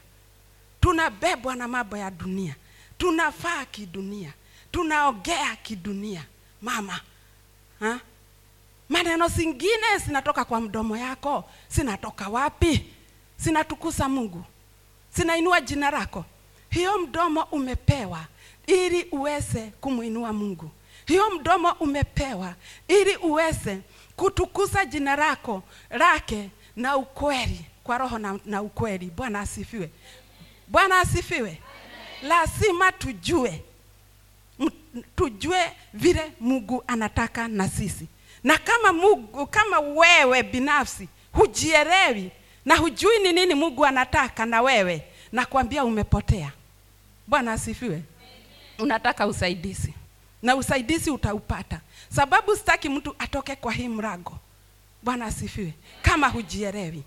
Tunabebwa 0.80 1.56
na 1.56 1.68
mambo 1.68 1.96
ya 1.96 2.10
dunia. 2.10 2.56
Tunafaa 2.98 3.64
kidunia. 3.64 4.32
Tunaogea 4.72 5.56
kidunia. 5.56 6.24
Mama 6.62 7.00
ha? 7.82 8.00
maneno 8.88 9.28
zingine 9.28 9.98
zinatoka 10.06 10.44
kwa 10.44 10.60
mdomo 10.60 10.96
yako. 10.96 11.44
Zinatoka 11.68 12.28
wapi? 12.28 12.84
Zinatukuza 13.38 14.08
mungu. 14.08 14.44
Zinainua 15.16 15.60
jina 15.60 15.90
lako. 15.90 16.24
Hiyo 16.70 16.98
mdomo 16.98 17.42
umepewa 17.42 18.24
ili 18.66 19.04
uweze 19.12 19.72
kumwinua 19.80 20.32
mungu. 20.32 20.70
Hiyo 21.06 21.30
mdomo 21.30 21.72
umepewa 21.72 22.54
ili 22.88 23.16
uweze 23.16 23.78
kutukuza 24.16 24.84
jina 24.84 25.16
lako 25.16 25.62
lake 25.90 26.50
na 26.76 26.96
ukweli 26.96 27.64
kwa 27.84 27.98
roho 27.98 28.18
na, 28.18 28.38
na 28.44 28.62
ukweli. 28.62 29.06
Bwana 29.06 29.40
asifiwe. 29.40 29.90
Bwana 30.68 31.00
asifiwe. 31.00 31.62
Lazima 32.22 32.92
tujue 32.92 33.64
tujue 35.16 35.73
vile 35.94 36.32
mungu 36.40 36.85
anataka 36.87 37.49
na 37.49 37.68
sisi. 37.68 38.06
Na 38.44 38.59
kama 38.59 38.92
mungu 38.92 39.47
kama 39.47 39.80
wewe 39.80 40.42
binafsi 40.42 41.09
hujielewi 41.32 42.30
na 42.64 42.76
hujui 42.76 43.18
ni 43.18 43.32
nini 43.32 43.54
mungu 43.54 43.87
anataka 43.87 44.47
na 44.47 44.62
wewe 44.62 45.02
nakwambia 45.32 45.85
umepotea. 45.85 46.52
Bwana 47.26 47.52
asifiwe. 47.52 48.02
Unataka 48.78 49.26
usaidizi. 49.26 49.94
Na 50.42 50.56
usaidizi 50.56 51.11
utaupata. 51.11 51.80
Sababu 52.14 52.56
sitaki 52.56 52.88
mtu 52.88 53.14
atoke 53.18 53.56
kwa 53.56 53.73
hii 53.73 53.88
mrago 53.88 54.38
bwana 55.02 55.25
asifiwe. 55.26 55.73
Kama 56.02 56.28
hujielewi. 56.28 57.02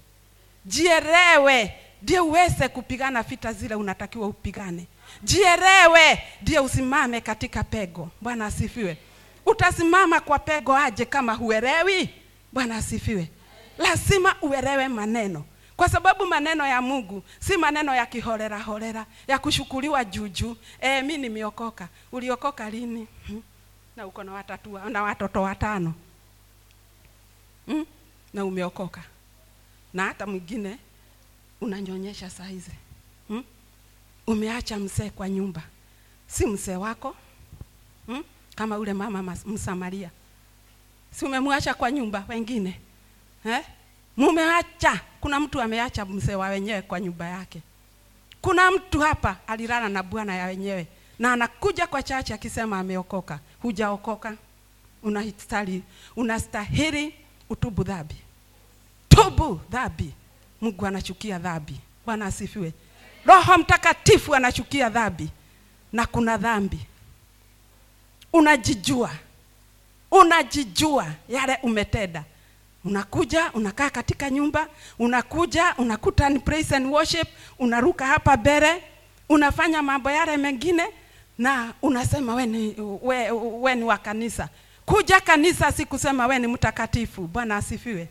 Jielewe. 0.65 1.73
Ndio 2.01 2.25
uweze 2.25 2.67
kupigana 2.67 3.23
vita 3.23 3.53
zile 3.53 3.75
unatakiwa 3.75 4.27
upigane 4.27 4.85
jielewe 5.23 6.23
ndio 6.41 6.63
usimame 6.63 7.21
katika 7.21 7.63
pego. 7.63 8.09
Bwana 8.21 8.45
asifiwe. 8.45 8.97
Utasimama 9.45 10.19
kwa 10.19 10.39
pego 10.39 10.75
aje 10.75 11.05
kama 11.05 11.33
huelewi 11.33 12.09
bwana 12.51 12.75
asifiwe. 12.75 13.29
Lazima 13.77 14.35
uelewe 14.41 14.87
maneno. 14.87 15.45
Kwa 15.77 15.89
sababu 15.89 16.25
maneno 16.25 16.67
ya 16.67 16.81
mungu 16.81 17.23
si 17.39 17.57
maneno 17.57 17.95
ya 17.95 18.05
kiholera 18.05 18.59
holera 18.59 19.05
ya 19.27 19.39
kushukuliwa 19.39 20.05
juju. 20.05 20.57
e, 20.81 21.01
mi 21.01 21.17
nimeokoka. 21.17 21.87
Uliokoka 22.11 22.69
lini? 22.69 23.07
Hmm? 23.27 23.41
na 23.95 24.07
uko 24.07 24.23
na 24.23 24.33
watatu 24.33 24.79
na 24.89 25.03
watoto 25.03 25.41
watano. 25.41 25.93
Hmm? 27.65 27.85
na 28.33 28.45
umeokoka. 28.45 29.03
Na 29.93 30.03
hata 30.03 30.25
mwingine 30.27 30.77
unanyonyesha 31.61 32.29
saa 32.29 32.43
hizi 32.45 32.71
hmm? 33.27 33.43
Umeacha 34.27 34.77
mzee 34.77 35.09
kwa 35.09 35.29
nyumba. 35.29 35.61
Si 36.27 36.45
mzee 36.45 36.75
wako? 36.75 37.15
Hmm? 38.05 38.23
kama 38.55 38.77
ule 38.77 38.93
mama 38.93 39.37
msamaria. 39.45 40.09
Si 41.11 41.25
umemwacha 41.25 41.73
kwa 41.73 41.91
nyumba 41.91 42.25
wengine? 42.29 42.79
Eh? 43.45 43.63
mumeacha. 44.17 45.01
Kuna 45.21 45.39
mtu 45.39 45.61
ameacha 45.61 46.05
mzee 46.05 46.35
wa 46.35 46.47
wenyewe 46.49 46.81
kwa 46.81 46.99
nyumba 46.99 47.27
yake. 47.27 47.61
Kuna 48.41 48.71
mtu 48.71 48.99
hapa 48.99 49.37
alilala 49.47 49.89
na 49.89 50.03
bwana 50.03 50.35
ya 50.35 50.45
wenyewe 50.45 50.87
na 51.19 51.33
anakuja 51.33 51.87
kwa 51.87 52.03
chache 52.03 52.33
akisema 52.33 52.79
ameokoka. 52.79 53.39
Hujaokoka? 53.61 54.37
Unastahili 55.03 55.83
unastahili 56.15 57.13
utubu 57.49 57.83
dhambi. 57.83 58.15
Tubu 59.09 59.59
dhambi. 59.69 60.13
Mungu 60.61 60.85
anachukia 60.85 61.39
dhambi. 61.39 61.75
Bwana 62.05 62.25
asifiwe 62.25 62.73
roho 63.25 63.57
mtakatifu 63.57 64.35
anachukia 64.35 64.89
dhambi 64.89 65.29
na 65.93 66.05
kuna 66.05 66.37
dhambi. 66.37 66.79
Unajijua 68.33 69.11
unajijua 70.11 71.05
yale 71.29 71.57
umetenda. 71.63 72.23
Unakuja 72.85 73.51
unakaa 73.53 73.89
katika 73.89 74.29
nyumba 74.29 74.67
unakuja 74.99 75.75
unakuta 75.77 76.29
ni 76.29 76.39
praise 76.39 76.75
and 76.75 76.85
worship 76.87 77.27
unaruka 77.59 78.05
hapa 78.05 78.37
mbele 78.37 78.83
unafanya 79.29 79.81
mambo 79.81 80.11
yale 80.11 80.37
mengine 80.37 80.83
na 81.37 81.73
unasema 81.81 82.35
we 82.35 82.45
ni, 82.45 82.75
we, 83.01 83.31
we 83.31 83.75
ni 83.75 83.83
wa 83.83 83.97
kanisa. 83.97 84.49
Kuja 84.85 85.19
kanisa 85.19 85.71
si 85.71 85.85
kusema 85.85 86.27
we 86.27 86.39
ni 86.39 86.47
mtakatifu. 86.47 87.21
Bwana 87.21 87.55
asifiwe. 87.57 88.07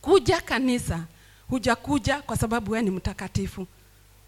Kuja 0.00 0.40
kanisa 0.40 1.00
hujakuja 1.48 2.22
kwa 2.22 2.36
sababu 2.36 2.70
wewe 2.72 2.82
ni 2.84 2.90
mtakatifu. 2.90 3.66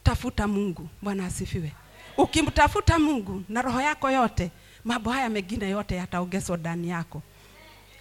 Tafuta 0.02 0.48
mungu. 0.48 0.88
Bwana 1.02 1.26
asifiwe. 1.26 1.72
Ukimtafuta 2.16 2.98
mungu 2.98 3.42
na 3.48 3.62
roho 3.62 3.80
yako 3.80 4.10
yote 4.10 4.50
mambo 4.84 5.10
haya 5.10 5.28
mengine 5.28 5.70
yote 5.70 5.96
yataongezwa 5.96 6.56
ndani 6.56 6.88
yako. 6.88 7.22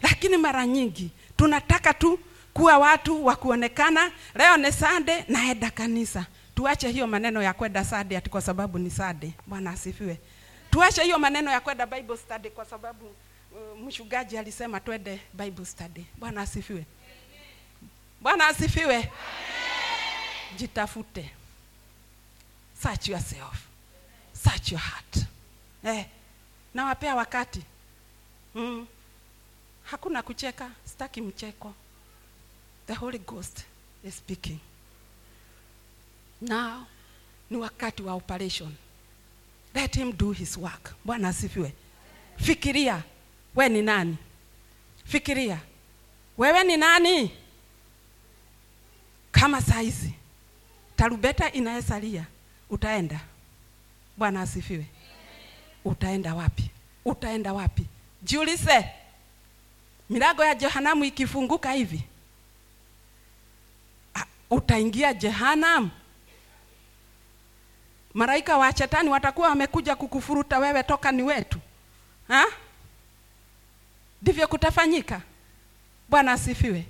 Lakini 0.01 0.37
mara 0.37 0.67
nyingi 0.67 1.11
tunataka 1.37 1.93
tu 1.93 2.19
kuwa 2.53 2.77
watu 2.77 3.25
wa 3.25 3.35
kuonekana. 3.35 4.11
Leo 4.35 4.57
ni 4.57 4.71
Sunday, 4.71 5.23
naenda 5.27 5.69
kanisa. 5.71 6.25
Tuache 6.55 6.89
hiyo 6.91 7.07
maneno 7.07 7.41
ya 7.43 7.53
kwenda 7.53 7.85
Sunday 7.85 8.17
ati 8.17 8.29
kwa 8.29 8.41
sababu 8.41 8.79
ni 8.79 8.89
Sunday. 8.91 9.31
bwana 9.47 9.71
asifiwe. 9.71 10.17
Tuache 10.71 11.03
hiyo 11.03 11.19
maneno 11.19 11.51
ya 11.51 11.59
kwenda 11.59 11.85
bible 11.85 12.17
study 12.17 12.49
kwa 12.49 12.65
sababu 12.65 13.05
uh, 13.05 13.79
mshugaji 13.87 14.37
alisema 14.37 14.79
twende 14.79 15.19
bible 15.33 15.65
study. 15.65 16.05
Bwana 16.19 16.41
asifiwe 16.41 16.85
bwana 18.23 18.47
asifiwe. 18.47 19.11
Jitafute. 20.57 21.29
Search 22.83 23.07
yourself. 23.07 23.67
Search 24.33 24.71
your 24.71 24.81
heart. 24.81 25.17
Eh, 25.83 26.05
nawapea 26.73 27.15
wakati. 27.15 27.61
Mm. 28.55 28.87
hakuna 29.83 30.21
kucheka 30.23 30.69
sitaki 30.85 31.21
mcheko. 31.21 31.73
The 32.87 32.93
holy 32.93 33.19
ghost 33.19 33.59
is 34.03 34.17
speaking. 34.17 34.59
Now 36.41 36.85
ni 37.49 37.57
wakati 37.57 38.03
wa 38.03 38.13
operation. 38.13 38.75
Let 39.75 39.95
him 39.95 40.11
do 40.17 40.31
his 40.31 40.57
work. 40.57 40.93
Bwana 41.05 41.27
asifiwe. 41.29 41.73
Fikiria 42.37 43.03
we 43.55 43.69
ni 43.69 43.81
nani? 43.81 44.17
Fikiria 45.05 45.59
wewe 46.37 46.63
ni 46.63 46.77
nani 46.77 47.31
kama 49.33 49.61
saizi 49.61 50.13
tarubeta 50.95 51.51
inayesalia 51.51 52.25
utaenda. 52.69 53.19
Bwana 54.17 54.41
asifiwe. 54.41 54.85
Utaenda 55.85 56.35
wapi? 56.35 56.69
Utaenda 57.05 57.53
wapi? 57.53 57.85
Jiulize 58.21 58.85
milango 60.09 60.43
ya 60.45 60.55
jehanamu 60.55 61.03
ikifunguka 61.03 61.71
hivi. 61.71 62.03
Utaingia 64.49 65.13
jehanam 65.13 65.89
malaika 68.13 68.57
wa 68.57 68.75
shetani 68.77 69.09
watakuwa 69.09 69.49
wamekuja 69.49 69.95
kukufuruta 69.95 70.59
wewe 70.59 70.83
toka 70.83 71.11
ni 71.11 71.23
wetu. 71.23 71.59
Ndivyo 74.21 74.47
kutafanyika. 74.47 75.21
Bwana 76.09 76.31
asifiwe 76.31 76.85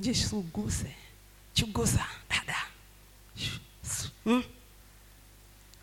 jisuguse 0.00 0.96
chugusa 1.54 2.06
dada. 2.30 2.56
Hmm? 4.24 4.42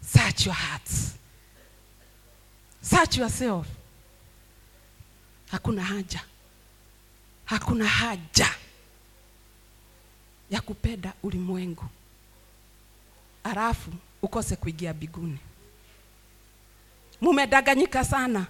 search 0.01 0.45
your 0.45 0.55
hearts 0.55 1.15
search 2.81 3.17
yourself 3.17 3.67
hakuna 5.51 5.83
haja. 5.83 6.21
Hakuna 7.45 7.85
haja. 7.87 8.49
Ya 10.49 10.61
kupenda 10.61 11.13
ulimwengu. 11.23 11.85
Alafu 13.43 13.91
ukose 14.21 14.55
kuingia 14.55 14.93
biguni. 14.93 15.37
Mumedanganyika 17.21 18.05
sana. 18.05 18.47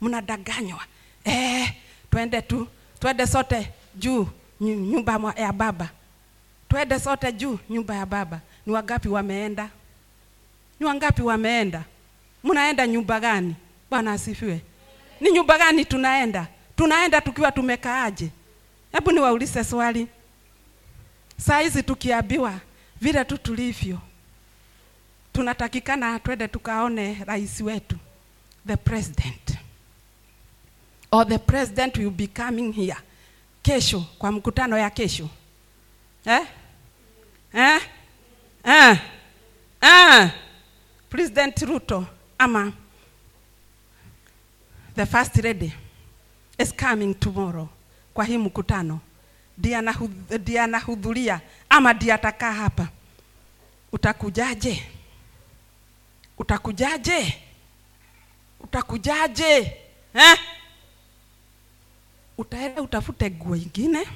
Mnadanganywa. 0.00 0.84
Eh, 1.24 1.74
twende 2.10 2.42
tu. 2.42 2.68
Twende 3.00 3.26
sote. 3.26 3.72
Juu 3.94 4.28
nyumba 4.70 5.34
ya 5.36 5.52
baba. 5.52 5.90
Twende 6.68 6.98
sote 7.00 7.32
juu 7.32 7.58
nyumba 7.70 7.94
ya 7.94 8.06
baba. 8.06 8.40
Ni 8.66 8.72
wangapi 8.72 9.08
wameenda? 9.08 9.68
Ni 10.80 10.86
wangapi 10.86 11.22
wameenda? 11.22 11.84
Mnaenda 12.44 12.86
nyumba 12.86 13.20
gani? 13.20 13.54
Bwana 13.90 14.12
asifiwe. 14.12 14.60
Ni 15.20 15.30
nyumba 15.32 15.58
gani 15.58 15.84
tunaenda? 15.84 16.46
Tunaenda 16.76 17.20
tukiwa 17.20 17.52
tumekaaje? 17.52 18.30
Hebu 18.92 19.12
niwaulize 19.12 19.64
swali. 19.64 20.08
Saa 21.36 21.60
hizi 21.60 21.82
tukiambiwa 21.82 22.54
vile 23.00 23.24
tu 23.24 23.38
tulivyo 23.38 23.98
tunatakikana 25.32 26.18
twende 26.18 26.48
tukaone 26.48 27.18
rais 27.26 27.60
wetu 27.60 27.96
the 28.66 28.76
president. 28.76 29.56
Or 31.10 31.28
the 31.28 31.38
president 31.38 31.96
will 31.98 32.10
be 32.10 32.26
coming 32.26 32.72
here 32.72 32.96
kesho 33.62 34.00
kwa 34.18 34.32
mkutano 34.32 34.78
ya 34.78 34.90
kesho 34.90 35.28
eh? 36.26 36.46
Eh? 37.54 37.80
Eh? 38.64 38.98
Eh? 39.80 40.30
president 41.10 41.62
ruto 41.62 42.06
ama 42.38 42.72
the 44.96 45.06
first 45.06 45.36
lady 45.36 45.72
is 46.58 46.74
coming 46.76 47.14
tomorrow 47.14 47.68
kwa 48.14 48.24
hii 48.24 48.38
mkutano 48.38 49.00
ndiye 49.58 49.76
ama 51.68 51.94
atakaa 52.12 52.52
hapa 52.52 52.88
utakujaje 53.92 54.86
utakujaje 56.38 57.38
utakujaje 58.60 59.56
eh? 60.14 60.38
Utaenda 62.42 62.82
utafute 62.82 63.30
nguo 63.30 63.56
ingine. 63.56 64.06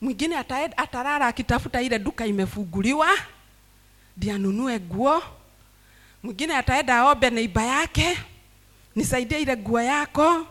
Mwingine 0.00 0.36
atalala 0.76 1.26
akitafuta 1.26 1.82
ile 1.82 1.98
duka 1.98 2.26
imefunguliwa 2.26 3.08
ndiye 4.16 4.32
anunue 4.34 4.80
nguo. 4.80 5.22
Mwingine 6.22 6.56
ataenda 6.56 6.96
aombe 6.98 7.30
neiba 7.30 7.62
yake 7.62 8.18
nisaidie 8.96 9.40
ile 9.42 9.56
nguo 9.56 9.80
yako. 9.80 10.46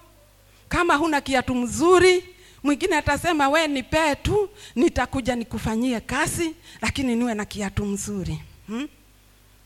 Kama 0.69 0.95
huna 0.95 1.21
kiatu 1.21 1.55
mzuri 1.55 2.23
mwingine 2.63 2.95
atasema 2.97 3.49
we 3.49 3.67
nipee 3.67 4.15
tu 4.15 4.49
nitakuja 4.75 5.35
nikufanyie 5.35 5.99
kazi 5.99 6.55
lakini 6.81 7.15
niwe 7.15 7.33
na 7.33 7.45
kiatu 7.45 7.85
mzuri. 7.85 8.39
Hmm? 8.67 8.87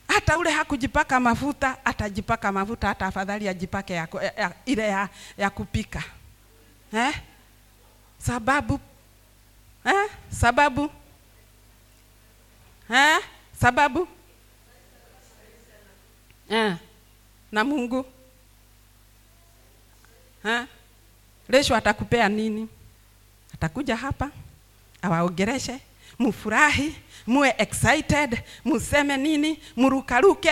hata 0.08 0.38
ule 0.38 0.52
hakujipaka 0.52 1.20
mafuta 1.20 1.86
atajipaka 1.86 2.52
mafuta 2.52 2.88
hata 2.88 3.06
afadhali 3.06 3.48
ajipake 3.48 3.94
ya, 3.94 4.08
ya, 4.38 4.86
ya, 4.88 5.10
ya 5.38 5.50
kupika 5.50 6.04
eh? 6.94 7.14
sababu 8.18 8.80
eh? 9.86 10.10
sababu 10.32 10.90
eh? 12.90 13.20
sababu 13.62 14.08
eh? 16.50 16.76
na 17.52 17.64
mungu 17.64 18.06
eh? 20.46 20.66
Resho 21.50 21.76
atakupea 21.76 22.30
nini 22.30 22.68
atakuja 23.54 23.96
hapa 23.96 24.32
awaogereshe, 25.02 25.80
mufurahi 26.20 26.96
muwe 27.28 27.56
excited 27.58 28.44
museme 28.66 29.18
nini 29.18 29.60
murukaruke 29.76 30.52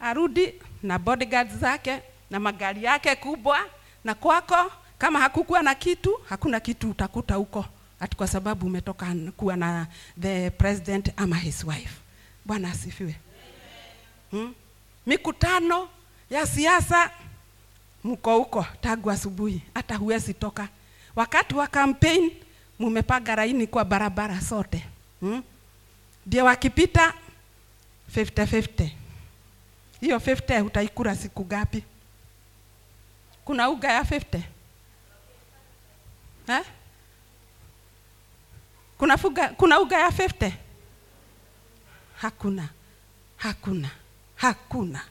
arudi 0.00 0.54
na 0.82 0.98
bodyguards 0.98 1.54
zake 1.54 2.00
na 2.30 2.40
magari 2.40 2.84
yake 2.84 3.16
kubwa 3.16 3.58
na 4.04 4.14
kwako 4.14 4.72
kama 4.98 5.20
hakukuwa 5.20 5.62
na 5.62 5.74
kitu 5.74 6.20
hakuna 6.28 6.60
kitu 6.60 6.90
utakuta 6.90 7.34
huko. 7.34 7.64
Ati 8.00 8.16
kwa 8.16 8.26
sababu 8.28 8.66
umetoka 8.66 9.14
kuwa 9.36 9.56
na 9.56 9.86
the 10.20 10.50
president 10.50 11.10
ama 11.16 11.36
his 11.36 11.64
wife. 11.64 11.94
Bwana 12.44 12.70
asifiwe. 12.70 13.14
Hmm? 14.30 14.54
mikutano 15.06 15.88
ya 16.30 16.46
siasa 16.46 17.10
mko 18.04 18.36
huko 18.38 18.66
tangu 18.80 19.10
asubuhi 19.10 19.62
hata 19.74 19.96
huwezi 19.96 20.34
toka. 20.34 20.68
Wakati 21.16 21.54
wa 21.54 21.66
campaign 21.66 22.30
mumepanga 22.78 23.36
laini 23.36 23.66
kwa 23.66 23.84
barabara 23.84 24.40
sote. 24.40 24.84
Hmm? 25.20 25.42
ndio 26.26 26.44
wakipita 26.44 27.14
50-50 28.16 28.88
hiyo 30.00 30.16
50 30.18 30.64
utaikula 30.66 31.16
siku 31.16 31.44
gapi 31.44 31.82
kuna 33.44 33.70
uga 33.70 33.92
ya 33.92 34.02
50 34.02 34.40
eh? 36.48 36.64
kuna, 38.98 39.16
fuga, 39.18 39.48
kuna 39.48 39.80
uga 39.80 39.98
ya 39.98 40.08
50 40.08 40.52
hakuna 42.16 42.68
hakuna 43.36 43.90
hakuna 44.36 45.04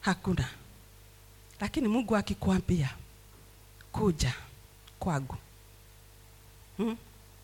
hakuna. 0.00 0.48
Lakini 1.60 1.88
mungu 1.88 2.16
akikwambia 2.16 2.90
kuja 3.92 4.34
kwangu 4.98 5.36
hmm? 6.76 6.96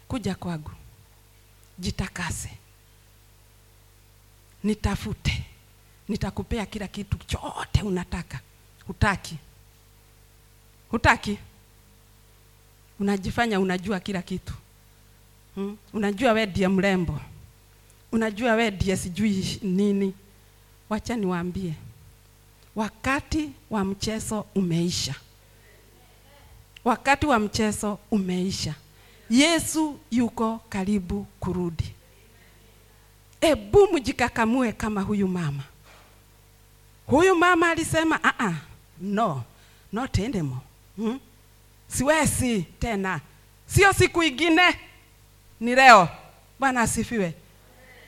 kuja 0.08 0.34
kwangu 0.34 0.70
jitakase. 1.78 2.58
Nitafute. 4.64 5.44
Nitakupea 6.08 6.66
kila 6.66 6.88
kitu 6.88 7.18
chote 7.18 7.82
unataka. 7.82 8.40
Hutaki. 8.86 9.36
Hutaki 10.90 11.38
unajifanya 13.00 13.60
unajua 13.60 14.00
kila 14.00 14.22
kitu. 14.22 14.54
Hmm? 15.54 15.76
unajua 15.92 16.32
we 16.32 16.46
ndiye 16.46 16.68
mrembo. 16.68 17.20
Unajua 18.12 18.52
we 18.54 18.70
ndiye 18.70 18.96
sijui 18.96 19.58
nini. 19.62 20.14
Wacha 20.88 21.16
niwaambie. 21.16 21.74
Wakati 22.76 23.50
wa 23.70 23.84
mchezo 23.84 24.46
umeisha. 24.54 25.14
Wakati 26.84 27.26
wa 27.26 27.38
mchezo 27.38 27.98
umeisha. 28.10 28.74
Yesu 29.30 29.98
yuko 30.10 30.60
karibu 30.68 31.26
kurudi. 31.40 31.92
Ebu 33.40 33.88
mjikakamue 33.92 34.72
kama 34.72 35.02
huyu 35.02 35.28
mama. 35.28 35.62
Huyu 37.06 37.34
mama 37.36 37.70
alisema 37.70 38.20
a 38.24 38.34
a, 38.46 38.54
no 39.00 39.42
not 39.92 40.18
anymore 40.18 40.60
hmm? 40.96 41.18
Siwezi 41.88 42.62
tena. 42.78 43.20
Sio 43.66 43.92
siku 43.92 44.22
ingine. 44.22 44.78
Ni 45.60 45.74
leo. 45.74 46.08
Bwana 46.58 46.80
asifiwe. 46.80 47.34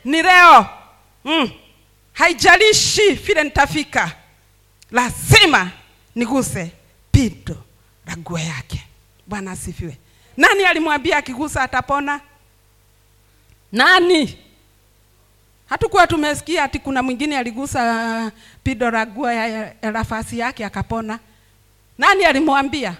Ni 0.04 0.22
leo. 0.22 0.66
Mm. 1.24 1.50
haijalishi 2.12 3.10
vile 3.10 3.44
nitafika. 3.44 4.12
Lazima 4.90 5.70
niguse 6.14 6.70
pindo 7.12 7.56
la 8.06 8.16
nguo 8.16 8.38
yake. 8.38 8.84
Bwana 9.26 9.50
asifiwe. 9.50 9.96
Nani 10.36 10.64
alimwambia 10.64 11.16
akigusa 11.16 11.62
atapona? 11.62 12.20
Nani? 13.72 14.38
Hatukuwa 15.68 16.06
tumesikia 16.06 16.64
ati 16.64 16.78
kuna 16.78 17.02
mwingine 17.02 17.38
aligusa 17.38 18.32
pindo 18.64 18.90
la 18.90 19.06
nguo 19.06 19.32
ya 19.32 19.74
nafasi 19.92 20.38
yake 20.38 20.64
akapona. 20.64 21.18
Nani 21.98 22.24
alimwambia 22.24 22.96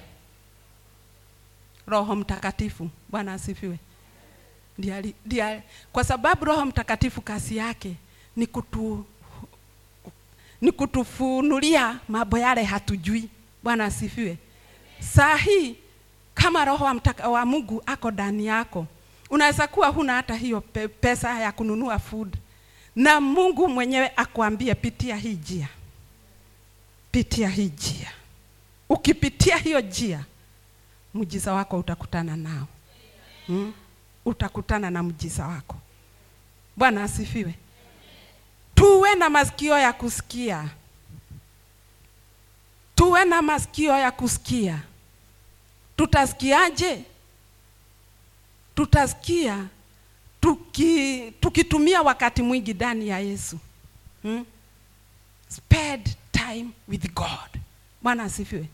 roho 1.89 2.17
mtakatifu. 2.17 2.89
Bwana 3.09 3.33
asifiwe. 3.33 3.79
Ndiye 5.27 5.63
kwa 5.93 6.05
sababu 6.05 6.45
roho 6.45 6.65
mtakatifu 6.67 7.21
kazi 7.21 7.57
yake 7.57 7.95
ni 8.37 8.47
kutu 8.47 9.05
ni 10.61 10.73
kutufunulia 10.73 11.99
mambo 12.09 12.39
yale 12.39 12.63
hatujui. 12.63 13.29
Bwana 13.63 13.85
asifiwe. 13.85 14.37
Saa 15.01 15.37
hii 15.37 15.77
kama 16.35 16.65
roho 16.65 16.85
wa, 16.85 17.29
wa 17.31 17.47
mungu 17.47 17.83
ako 17.87 18.11
ndani 18.11 18.47
yako 18.47 18.87
unaweza 19.31 19.67
kuwa 19.67 19.89
huna 19.89 20.15
hata 20.15 20.35
hiyo 20.35 20.61
pe, 20.61 20.89
pesa 20.89 21.41
ya 21.41 21.53
kununua 21.53 21.99
food. 21.99 22.37
Na 22.97 23.21
mungu 23.21 23.69
mwenyewe 23.69 24.13
akwambie 24.17 24.75
pitia 24.75 25.17
hii 25.17 25.33
njia. 25.35 25.69
Pitia 27.11 27.49
hii 27.49 27.65
njia. 27.65 28.13
Ukipitia 28.89 29.57
hiyo 29.57 29.81
njia 29.81 30.25
mjiza 31.19 31.53
wako 31.53 31.79
utakutana 31.79 32.37
nao. 32.37 32.67
Hmm? 33.47 33.73
utakutana 34.25 34.91
na 34.91 35.03
mjiza 35.03 35.47
wako. 35.47 35.77
Bwana 36.77 37.03
asifiwe. 37.05 37.55
Tuwe 38.75 39.15
na 39.15 39.31
masikio 39.31 39.79
ya 39.79 39.93
kusikia. 39.93 40.69
Tuwe 42.95 43.25
na 43.25 43.43
masikio 43.43 43.99
ya 43.99 44.11
kusikia. 44.11 44.83
Tutasikiaje? 45.97 47.05
Tutasikia 48.75 49.67
tuki, 50.41 51.33
tukitumia 51.41 52.03
wakati 52.03 52.43
mwingi 52.43 52.75
ndani 52.75 53.09
ya 53.09 53.19
yesu. 53.21 53.59
Hmm? 54.23 54.45
spend 55.49 56.17
time 56.33 56.69
with 56.89 57.13
god. 57.15 57.61
Bwana 58.03 58.23
asifiwe 58.25 58.69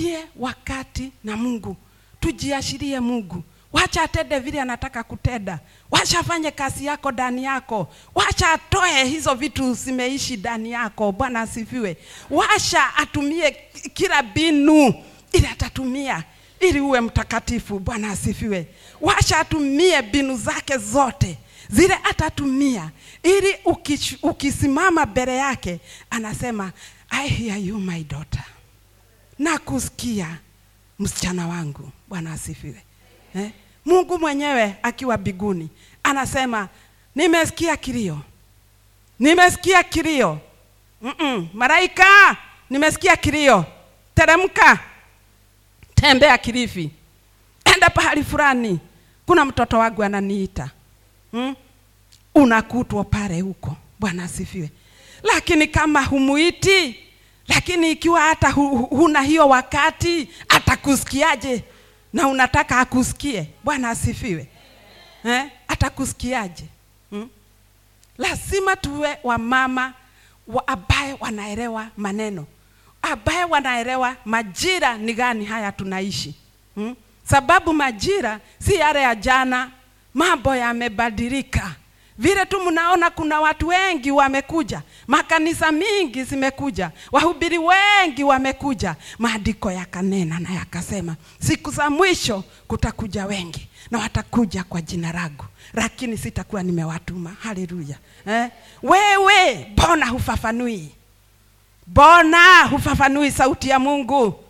tutumie 0.00 0.24
wakati 0.36 1.12
na 1.24 1.36
mungu. 1.36 1.76
Tujiashirie 2.20 3.00
mungu. 3.00 3.42
Wacha 3.72 4.02
atende 4.02 4.38
vile 4.38 4.60
anataka 4.60 5.02
kutenda. 5.02 5.58
Wacha 5.90 6.18
afanye 6.18 6.50
kazi 6.50 6.84
yako 6.84 7.12
ndani 7.12 7.44
yako. 7.44 7.88
Wacha 8.14 8.50
atoe 8.50 9.04
hizo 9.04 9.34
vitu 9.34 9.74
zimeishi 9.74 10.36
ndani 10.36 10.70
yako. 10.70 11.12
Bwana 11.12 11.40
asifiwe. 11.40 11.96
Washa 12.30 12.94
atumie 12.96 13.56
kila 13.94 14.22
binu 14.22 14.94
ili 15.32 15.46
atatumia 15.46 16.24
ili 16.60 16.80
uwe 16.80 17.00
mtakatifu. 17.00 17.78
Bwana 17.78 18.10
asifiwe. 18.10 18.66
Washa 19.00 19.38
atumie 19.38 20.02
binu 20.02 20.36
zake 20.36 20.76
zote 20.78 21.38
zile 21.68 21.94
atatumia 21.94 22.90
ili 23.22 23.54
ukisimama 24.22 25.06
mbele 25.06 25.36
yake 25.36 25.80
anasema 26.10 26.72
i 27.10 27.28
hear 27.28 27.58
you 27.58 27.78
my 27.78 28.04
daughter 28.04 28.44
na 29.40 29.58
kusikia 29.58 30.38
msichana 30.98 31.46
wangu. 31.48 31.90
Bwana 32.08 32.32
asifiwe. 32.32 32.82
Eh? 33.36 33.50
mungu 33.84 34.18
mwenyewe 34.18 34.76
akiwa 34.82 35.18
biguni 35.18 35.68
anasema 36.02 36.68
nimesikia 37.14 37.76
kilio. 37.76 38.18
Nimesikia 39.18 39.82
kilio. 39.82 40.40
Mm-mm. 41.02 41.48
malaika 41.54 42.36
nimesikia 42.70 43.16
kilio. 43.16 43.64
Teremka. 44.14 44.78
Tembea 45.94 46.38
kilifi. 46.38 46.90
Enda 47.74 47.90
pahali 47.90 48.24
fulani. 48.24 48.80
Kuna 49.26 49.44
mtoto 49.44 49.78
wangu 49.78 50.02
ananiita. 50.02 50.70
Hmm? 51.30 51.54
unakutwa 52.34 53.04
pale 53.04 53.40
huko. 53.40 53.76
Bwana 54.00 54.24
asifiwe. 54.24 54.70
Lakini 55.22 55.66
kama 55.66 56.04
humuiti 56.04 56.96
lakini 57.54 57.90
ikiwa 57.90 58.20
hata 58.20 58.50
hu, 58.50 58.68
hu- 58.76 58.96
huna 58.96 59.20
hiyo 59.22 59.48
wakati 59.48 60.28
atakusikiaje? 60.48 61.64
Na 62.12 62.28
unataka 62.28 62.78
akusikie? 62.78 63.46
Bwana 63.64 63.90
asifiwe. 63.90 64.48
Eh? 65.24 65.44
atakusikiaje? 65.68 66.64
Hmm? 67.10 67.28
lazima 68.18 68.76
tuwe 68.76 69.18
wamama 69.22 69.92
wa 70.46 70.68
ambaye 70.68 71.16
wanaelewa 71.20 71.86
maneno. 71.96 72.46
Ambaye 73.02 73.44
wanaelewa 73.44 74.16
majira 74.24 74.96
ni 74.98 75.14
gani 75.14 75.44
haya 75.44 75.72
tunaishi. 75.72 76.34
Hmm? 76.74 76.94
sababu 77.24 77.72
majira 77.72 78.40
si 78.58 78.74
yale 78.74 79.02
ya 79.02 79.14
jana. 79.14 79.70
Mambo 80.14 80.56
yamebadilika 80.56 81.74
vile 82.20 82.46
tu 82.46 82.60
mnaona 82.60 83.10
kuna 83.10 83.40
watu 83.40 83.68
wengi 83.68 84.10
wamekuja 84.10 84.82
makanisa 85.06 85.72
mingi 85.72 86.24
zimekuja 86.24 86.90
wahubiri 87.12 87.58
wengi 87.58 88.24
wamekuja 88.24 88.96
maandiko 89.18 89.70
yakanena 89.72 90.38
na 90.40 90.50
yakasema 90.52 91.16
siku 91.38 91.70
za 91.70 91.90
mwisho 91.90 92.44
kutakuja 92.68 93.26
wengi 93.26 93.68
na 93.90 93.98
watakuja 93.98 94.64
kwa 94.64 94.82
jina 94.82 95.12
langu 95.12 95.44
lakini 95.74 96.18
sitakuwa 96.18 96.62
nimewatuma. 96.62 97.36
Haleluya 97.42 97.96
eh? 98.26 98.50
wewe 98.82 99.66
mbona 99.72 100.06
hufafanui? 100.06 100.88
Mbona 101.86 102.62
hufafanui 102.64 103.30
sauti 103.30 103.68
ya 103.68 103.78
mungu? 103.78 104.44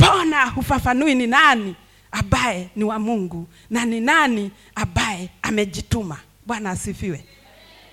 Mbona 0.00 0.46
hufafanui 0.46 1.14
ni 1.14 1.26
nani 1.26 1.74
ambaye 2.12 2.68
ni 2.76 2.84
wa 2.84 2.98
mungu 2.98 3.48
na 3.70 3.84
ni 3.84 4.00
nani 4.00 4.50
ambaye 4.74 5.28
amejituma 5.42 6.18
bwana 6.50 6.70
asifiwe. 6.70 7.24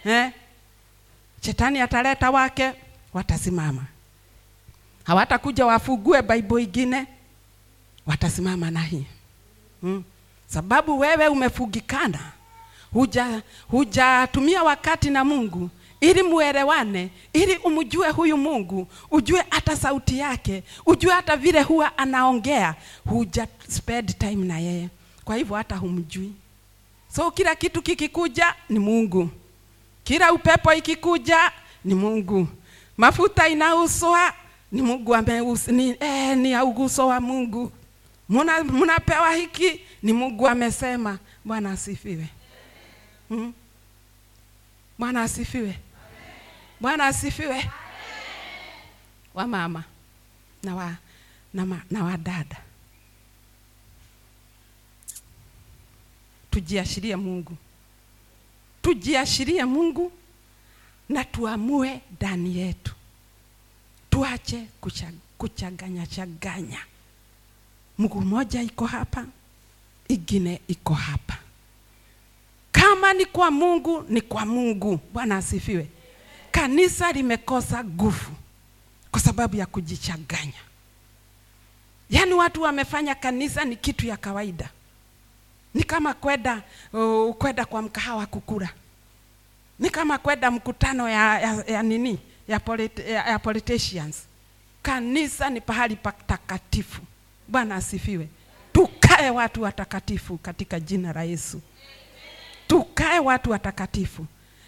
Eh? 0.05 0.31
shetani 1.41 1.79
ataleta 1.81 2.31
wake 2.31 2.71
watasimama. 3.13 3.85
Hawatakuja 5.03 5.65
wafugue 5.65 6.21
baibo 6.21 6.59
ingine 6.59 7.05
watasimama 8.05 8.71
na 8.71 8.81
hii. 8.81 9.05
Hmm. 9.81 10.03
sababu 10.47 10.99
wewe 10.99 11.27
umefugikana 11.27 12.19
huja 12.93 13.41
hujatumia 13.67 14.63
wakati 14.63 15.09
na 15.09 15.23
mungu 15.25 15.69
ili 16.01 16.23
muelewane 16.23 17.09
ili 17.33 17.55
umjue 17.55 18.09
huyu 18.09 18.37
mungu 18.37 18.87
ujue 19.11 19.43
hata 19.49 19.75
sauti 19.77 20.19
yake 20.19 20.63
ujue 20.85 21.13
hata 21.13 21.37
vile 21.37 21.61
huwa 21.61 21.97
anaongea 21.97 22.75
huja 23.09 23.47
spend 23.69 24.17
time 24.17 24.45
na 24.45 24.59
yeye. 24.59 24.89
Kwa 25.25 25.35
hivyo 25.35 25.55
hata 25.55 25.75
humjui 25.75 26.31
so 27.17 27.31
kila 27.31 27.55
kitu 27.55 27.81
kikikuja 27.81 28.55
ni 28.69 28.79
mungu. 28.79 29.29
Kila 30.03 30.33
upepo 30.33 30.73
ikikuja 30.73 31.51
ni 31.85 31.95
mungu. 31.95 32.47
Mafuta 32.97 33.47
inauswa 33.47 34.33
ni 34.71 34.81
mungu 34.81 35.15
ameus, 35.15 35.67
ni, 35.67 35.95
eh, 35.99 36.37
ni 36.37 36.53
auguso 36.53 37.07
wa 37.07 37.19
mungu. 37.21 37.71
Muna, 38.29 38.63
munapewa 38.63 39.33
hiki 39.33 39.81
ni 40.03 40.13
mungu 40.13 40.47
amesema. 40.47 41.19
Bwana 41.45 41.71
asifiwe. 41.71 42.27
Hmm? 43.29 43.53
bwana 44.97 45.21
asifiwe. 45.23 45.79
Bwana 46.79 47.05
asifiwe. 47.05 47.69
Wamama 49.33 49.83
na 50.63 50.75
wa, 50.75 50.93
na, 51.53 51.65
ma, 51.65 51.81
na 51.91 52.03
wadada 52.03 52.57
tujiashirie 56.61 57.15
mungu. 57.15 57.57
Tujiashirie 58.81 59.65
mungu 59.65 60.11
na 61.09 61.23
tuamue 61.23 62.01
ndani 62.15 62.57
yetu. 62.57 62.93
Tuache 64.09 64.67
kuchaganya 65.37 66.07
chaganya. 66.07 66.79
Mguu 67.97 68.21
moja 68.21 68.61
iko 68.61 68.85
hapa 68.85 69.25
ingine 70.07 70.61
iko 70.67 70.93
hapa. 70.93 71.37
Kama 72.71 73.13
ni 73.13 73.25
kwa 73.25 73.51
mungu 73.51 74.05
ni 74.09 74.21
kwa 74.21 74.45
mungu. 74.45 74.99
Bwana 75.13 75.37
asifiwe. 75.37 75.87
Kanisa 76.51 77.11
limekosa 77.11 77.83
nguvu 77.83 78.31
kwa 79.11 79.19
sababu 79.19 79.55
ya 79.55 79.65
kujichanganya 79.65 80.61
yaani 82.09 82.33
watu 82.33 82.61
wamefanya 82.61 83.15
kanisa 83.15 83.65
ni 83.65 83.75
kitu 83.75 84.07
ya 84.07 84.17
kawaida 84.17 84.69
ni 85.73 85.83
kama 85.83 86.13
kwenda 86.13 86.61
uh, 86.93 87.35
kwenda 87.35 87.65
kwa 87.65 87.81
mkahawa 87.81 88.25
kukula. 88.25 88.69
Ni 89.79 89.89
kama 89.89 90.17
kwenda 90.17 90.51
mkutano 90.51 91.09
ya, 91.09 91.39
ya, 91.39 91.63
ya 91.67 91.83
nini? 91.83 92.19
Ya, 92.47 92.59
polit, 92.59 92.99
ya, 92.99 93.29
ya 93.29 93.39
politicians. 93.39 94.23
Kanisa 94.81 95.49
ni 95.49 95.61
pahali 95.61 95.95
patakatifu. 95.95 97.01
Bwana 97.47 97.75
asifiwe. 97.75 98.27
Tukae 98.73 99.29
watu 99.29 99.61
watakatifu 99.61 100.37
katika 100.37 100.79
jina 100.79 101.13
la 101.13 101.23
yesu. 101.23 101.61
Tukae 102.67 103.19
watu 103.19 103.51
watakatifu. 103.51 104.25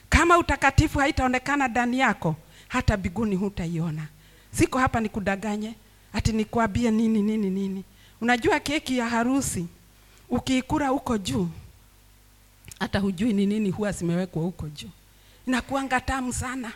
Kama 0.09 0.37
utakatifu 0.37 0.99
haitaonekana 0.99 1.67
ndani 1.67 1.99
yako 1.99 2.35
hata 2.67 2.97
biguni 2.97 3.35
hutaiona. 3.35 4.05
Siko 4.51 4.79
hapa 4.79 4.99
nikudanganye 4.99 5.73
ati 6.13 6.31
nikwambie 6.31 6.91
nini 6.91 7.21
nini 7.21 7.49
nini. 7.49 7.83
Unajua 8.21 8.59
keki 8.59 8.97
ya 8.97 9.05
harusi 9.09 9.67
ukiikura 10.29 10.87
huko 10.87 11.17
juu 11.17 11.47
hata 12.79 12.99
hujui 12.99 13.33
ni 13.33 13.45
nini 13.45 13.69
huwa 13.69 13.91
zimewekwa 13.91 14.41
huko 14.43 14.69
juu. 14.69 14.89
Inakuanga 15.47 16.01
tamu 16.01 16.33
sana. 16.33 16.71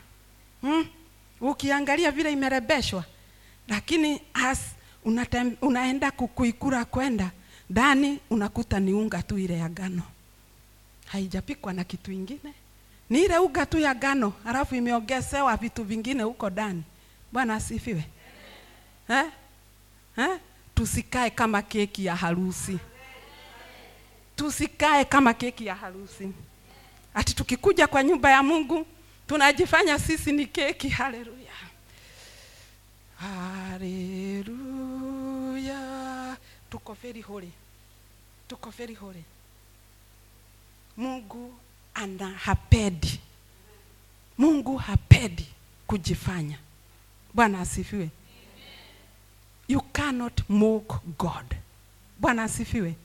Hmm? 0.61 0.85
ukiangalia 1.41 2.11
vile 2.11 2.31
imerebeshwa 2.31 3.03
lakini 3.67 4.21
as 4.33 4.59
unatem, 5.05 5.55
unaenda 5.61 6.11
kukuikura 6.11 6.85
kwenda 6.85 7.31
ndani 7.69 8.19
unakuta 8.29 8.79
ni 8.79 8.93
unga 8.93 9.23
tu 9.23 9.37
ile 9.37 9.57
ya 9.57 9.69
ngano, 9.69 10.01
haijapikwa 11.05 11.73
na 11.73 11.83
kitu 11.83 12.11
ingine. 12.11 12.53
Ni 13.09 13.21
ile 13.25 13.37
unga 13.37 13.65
tu 13.65 13.79
ya 13.79 13.95
ngano, 13.95 14.33
halafu 14.43 14.75
imeongezewa 14.75 15.57
vitu 15.57 15.83
vingine 15.83 16.23
huko 16.23 16.49
ndani. 16.49 16.83
Bwana 17.31 17.55
asifiwe. 17.55 18.03
Eh? 19.09 19.25
Eh? 20.17 20.39
tusikae 20.75 21.29
kama 21.29 21.61
keki 21.61 22.05
ya 22.05 22.15
harusi 22.15 22.77
tusikae 24.35 25.05
kama 25.05 25.33
keki 25.33 25.65
ya 25.65 25.75
harusi. 25.75 26.29
Ati 27.13 27.35
tukikuja 27.35 27.87
kwa 27.87 28.03
nyumba 28.03 28.29
ya 28.31 28.43
mungu 28.43 28.85
tunajifanya 29.27 29.99
sisi 29.99 30.31
ni 30.31 30.45
keki. 30.45 30.89
Haleluya. 30.89 31.53
Haleluya. 35.03 36.37
Tuko 36.69 36.93
very 36.93 37.21
holy. 37.21 37.51
Tuko 38.47 38.69
very 38.69 38.93
holy. 38.95 39.23
Mungu 40.97 41.53
ana 41.93 42.29
hapedi. 42.29 43.19
Mungu 44.37 44.77
hapedi 44.77 45.47
kujifanya. 45.87 46.57
Bwana 47.33 47.59
asifiwe. 47.61 48.09
You 49.67 49.81
cannot 49.81 50.41
mock 50.49 51.01
god. 51.17 51.55
Bwana 52.19 52.43
asifiwe 52.43 52.95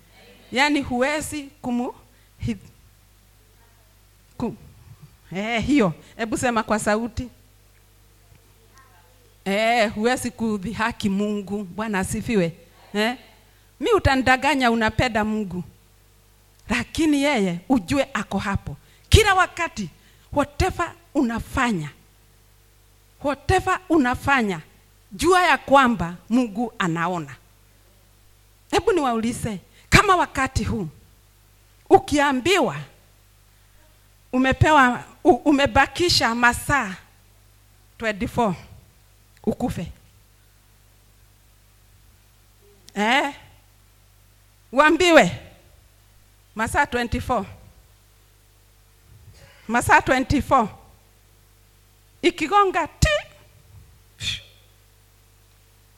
yaani 0.53 0.83
huwezi 0.83 1.43
kumu 1.43 1.95
hi, 2.39 2.57
kum, 4.37 4.57
eh, 5.37 5.65
hiyo. 5.67 5.93
Hebu 6.17 6.39
sema 6.39 6.63
kwa 6.63 6.79
sauti. 6.79 7.29
Eh, 9.45 9.93
huwezi 9.95 10.31
kudhihaki 10.31 11.09
mungu. 11.09 11.65
Bwana 11.65 11.99
asifiwe. 11.99 12.53
Eh? 12.95 13.17
mi 13.81 13.93
utandaganya 13.93 14.71
unapenda 14.71 15.25
mungu. 15.25 15.65
Lakini 16.69 17.23
yeye 17.23 17.61
ujue 17.69 18.09
ako 18.15 18.39
hapo. 18.39 18.77
Kila 19.09 19.35
wakati 19.35 19.89
whatever 20.33 20.93
unafanya 21.15 21.91
whatever 23.25 23.81
unafanya 23.89 24.61
jua 25.13 25.43
ya 25.43 25.59
kwamba 25.59 26.15
mungu 26.31 26.73
anaona. 26.79 27.37
Hebu 28.71 28.93
niwaulize 28.93 29.59
kama 29.91 30.17
wakati 30.17 30.65
huu 30.65 30.89
ukiambiwa 31.91 32.77
umepewa 34.33 35.05
umebakisha 35.25 36.35
masaa 36.35 36.97
24 37.99 38.55
ukufe. 39.45 39.93
Eh? 42.95 43.35
uambiwe 44.73 45.41
masaa 46.55 46.85
24 46.85 47.45
masaa 49.69 49.99
24 49.99 50.69
ikigonga 52.23 52.89
ti 52.89 53.09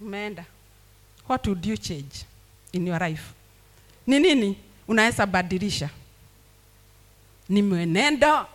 umeenda. 0.00 0.44
What 1.28 1.46
would 1.46 1.66
you 1.66 1.76
change 1.76 2.24
in 2.72 2.86
your 2.88 2.98
life 3.08 3.22
ni 4.06 4.18
nini? 4.20 4.56
Unaweza 4.88 5.26
badilisha. 5.26 5.88
Ni 7.48 7.62
mwenendo 7.62 8.46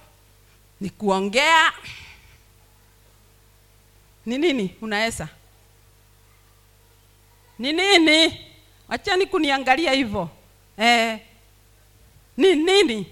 ni 0.82 0.90
kuongea. 0.90 1.74
Ni 4.26 4.38
nini? 4.38 4.76
Unaweza 4.82 5.28
ni 7.60 7.74
nini? 7.74 8.40
Wachani 8.88 9.26
kuniangalia 9.26 9.92
hivyo 9.92 10.30
eh, 10.78 11.20
ni 12.38 12.56
nini? 12.56 13.08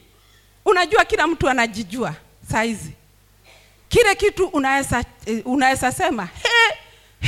Unajua 0.65 1.05
kila 1.05 1.27
mtu 1.27 1.49
anajijua 1.49 2.15
saizi. 2.51 2.91
Kile 3.89 4.15
kitu 4.15 4.45
unaweza 4.47 5.05
eh, 5.25 5.41
unaweza 5.47 5.91
sema 5.91 6.25
he, 6.43 6.77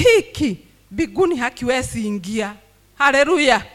hiki 0.03 0.57
biguni 0.91 1.35
hakiwezi 1.35 2.07
ingia. 2.07 2.55
Haleluya 2.97 3.65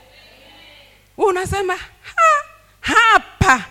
unasema 1.29 1.77
ha, 1.77 2.45
hapa. 2.81 3.65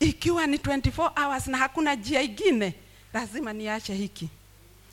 Ikiwa 0.00 0.46
ni 0.46 0.56
24 0.56 1.22
hours 1.24 1.46
na 1.46 1.58
hakuna 1.58 1.94
njia 1.94 2.22
ingine 2.22 2.74
lazima 3.14 3.52
niache 3.52 3.94
hiki. 3.94 4.28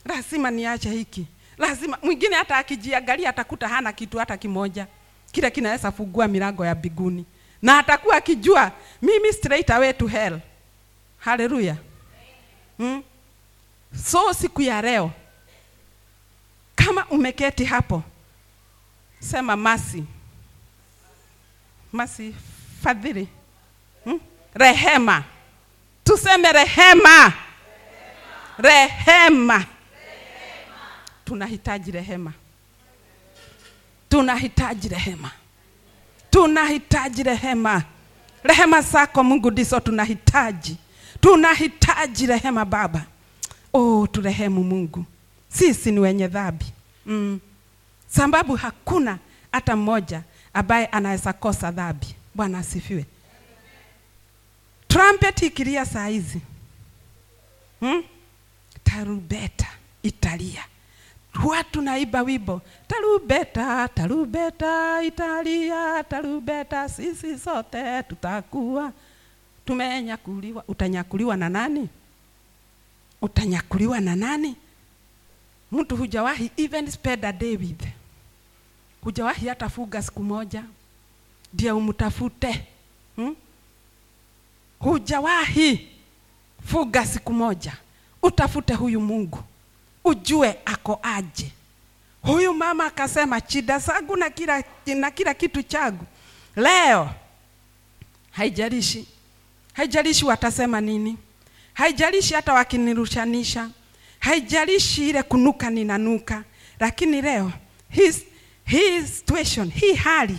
Lazima 0.06 0.52
niache 0.52 0.90
hiki. 0.90 1.28
Lazima 1.58 1.98
mwingine 2.04 2.36
hata 2.36 2.58
akijiangalia 2.58 3.30
atakuta 3.30 3.68
hana 3.68 3.94
kitu 3.94 4.18
hata 4.18 4.38
kimoja. 4.38 4.88
Kile 5.32 5.52
kinaweza 5.52 5.92
fungua 5.92 6.28
milango 6.28 6.66
ya 6.66 6.76
biguni 6.76 7.26
na 7.62 7.80
atakuwa 7.80 8.16
akijua 8.16 8.72
mimi 9.02 9.34
straight 9.34 9.70
away 9.70 9.94
to 9.94 10.08
hell. 10.08 10.40
Haleluya. 11.20 11.76
Hmm? 12.78 13.04
so 14.06 14.34
siku 14.34 14.62
ya 14.62 14.82
leo 14.82 15.12
kama 16.76 17.06
umeketi 17.06 17.66
hapo 17.66 18.04
sema 19.20 19.56
masi 19.56 20.04
masi 21.93 22.36
fadhili. 22.84 23.28
Hmm? 24.04 24.19
rehema. 24.54 25.23
Tuseme 26.04 26.52
rehema. 26.52 27.34
Rehema. 28.58 29.65
Tunahitaji 31.26 31.91
rehema. 31.91 32.34
Tunahitaji 34.10 34.88
rehema. 34.89 35.32
Tunahitaji 36.30 37.23
rehema. 37.23 37.84
Rehema 38.43 38.82
zako 38.82 39.23
mungu 39.23 39.52
ndizo 39.52 39.80
tunahitaji. 39.80 40.78
Tunahitaji 41.21 42.26
rehema 42.26 42.65
baba. 42.65 43.06
Oh 43.73 44.08
turehemu 44.12 44.63
mungu. 44.63 45.06
Sisi 45.50 45.91
ni 45.91 46.00
wenye 46.00 46.28
dhambi. 46.28 46.65
Mm. 47.06 47.39
sababu 48.08 48.56
hakuna 48.56 49.17
hata 49.52 49.76
mmoja 49.76 50.21
ambaye 50.58 50.86
anaweza 50.86 51.34
kosa 51.34 51.72
dhambi. 51.72 52.15
Bwana 52.36 52.58
asifiwe. 52.58 53.06
Trumpet 54.88 55.41
ikilia 55.41 55.86
saa 55.86 56.08
hizi. 56.08 56.41
Hmm? 57.80 58.04
tarubeta 58.84 59.67
italia. 60.04 60.63
Watu 61.46 61.82
naiba 61.82 62.22
wimbo 62.22 62.62
tarubeta 62.88 63.88
tarubeta 63.88 65.04
italia 65.04 66.04
tarubeta 66.04 66.89
sisi 66.89 67.39
sote 67.39 68.04
tutakuwa. 68.04 68.93
Tumenyakuliwa 69.65 70.63
utanyakuliwa 70.67 71.38
na 71.38 71.50
nani? 71.50 71.89
Utanyakuliwa 73.22 74.00
na 74.00 74.15
nani? 74.15 74.56
Mtu 75.72 75.98
hujawahi 75.98 76.52
even 76.58 76.91
spend 76.91 77.26
a 77.26 77.32
day 77.34 77.58
with 77.58 77.84
hujawahi 79.08 79.48
hata 79.48 79.70
fuga 79.70 80.02
siku 80.02 80.24
moja? 80.24 80.63
Ndio 81.54 81.78
umtafute. 81.78 82.63
Hmm? 83.15 83.36
hujawahi 84.80 85.88
fuga 86.65 87.06
siku 87.06 87.34
moja? 87.34 87.74
Utafute 88.24 88.74
huyu 88.74 89.02
mungu. 89.02 89.39
Ujue 90.04 90.58
ako 90.65 91.00
aje. 91.04 91.52
Huyu 92.22 92.54
mama 92.54 92.86
akasema 92.86 93.41
chida 93.41 93.80
zangu 93.80 94.17
na 94.17 94.30
kila, 94.30 94.63
na 94.86 95.12
kila 95.12 95.34
kitu 95.34 95.63
changu. 95.63 96.06
Leo 96.56 97.10
haijalishi. 98.32 99.08
Haijalishi 99.74 100.26
watasema 100.26 100.82
nini. 100.82 101.17
Haijalishi 101.74 102.34
hata 102.34 102.54
wakinirushanisha. 102.54 103.70
Haijalishi 104.20 105.10
ile 105.10 105.24
kunuka 105.24 105.70
ninanuka. 105.70 106.43
Lakini 106.80 107.22
leo 107.22 107.52
hii 107.89 108.12
hii 108.67 109.01
situation 109.08 109.71
hii 109.71 109.93
hali 109.93 110.38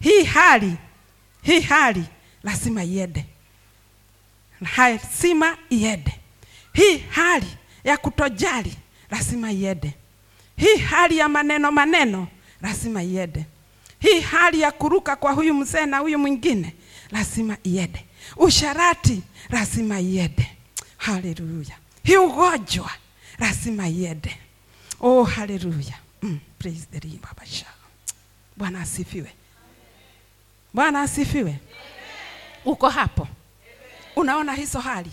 hii 0.00 0.24
hali 0.24 0.76
hii 1.42 1.60
hali 1.60 2.04
lazima 2.42 2.84
iende. 2.84 3.24
Lazima 4.76 5.56
iende. 5.70 6.14
Hii 6.72 6.98
hali 6.98 7.46
ya 7.84 7.96
kutojali 7.96 8.76
lazima 9.10 9.52
iende. 9.52 9.94
Hii 10.56 10.76
hali 10.76 11.18
ya 11.18 11.28
maneno 11.28 11.72
maneno 11.72 12.28
lazima 12.62 13.02
iende. 13.02 13.44
Hii 14.00 14.20
hali 14.20 14.60
ya 14.60 14.72
kuruka 14.72 15.16
kwa 15.16 15.32
huyu 15.32 15.54
mzee 15.54 15.86
na 15.86 15.98
huyu 15.98 16.18
mwingine 16.18 16.72
lazima 17.10 17.56
iende. 17.64 18.04
Usharati 18.36 19.22
lazima 19.50 20.00
iende. 20.00 20.50
Haleluya. 20.96 21.76
Hii 22.04 22.16
ugonjwa 22.16 22.90
lazima 23.38 23.88
iende. 23.88 24.36
Oh 25.00 25.24
haleluya. 25.24 25.94
Mm, 26.22 26.38
praise 26.66 26.86
the 26.90 26.98
Lord 27.08 27.20
baba 27.22 27.46
sha. 27.46 27.66
Bwana 28.56 28.80
asifiwe. 28.80 29.32
Bwana 30.74 31.02
asifiwe. 31.02 31.54
Uko 32.64 32.88
hapo? 32.88 33.28
Unaona 34.16 34.52
hizo 34.54 34.80
hali? 34.80 35.10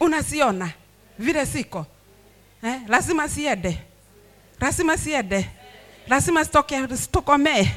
Unaziona? 0.00 0.70
Vile 1.18 1.46
siko 1.46 1.86
eh, 2.64 2.80
lazima 2.88 3.28
siende 3.28 3.78
lazima 4.60 4.96
siende 4.98 5.50
lazima 6.08 6.44
sitoke 6.44 6.96
sitokomee 6.96 7.68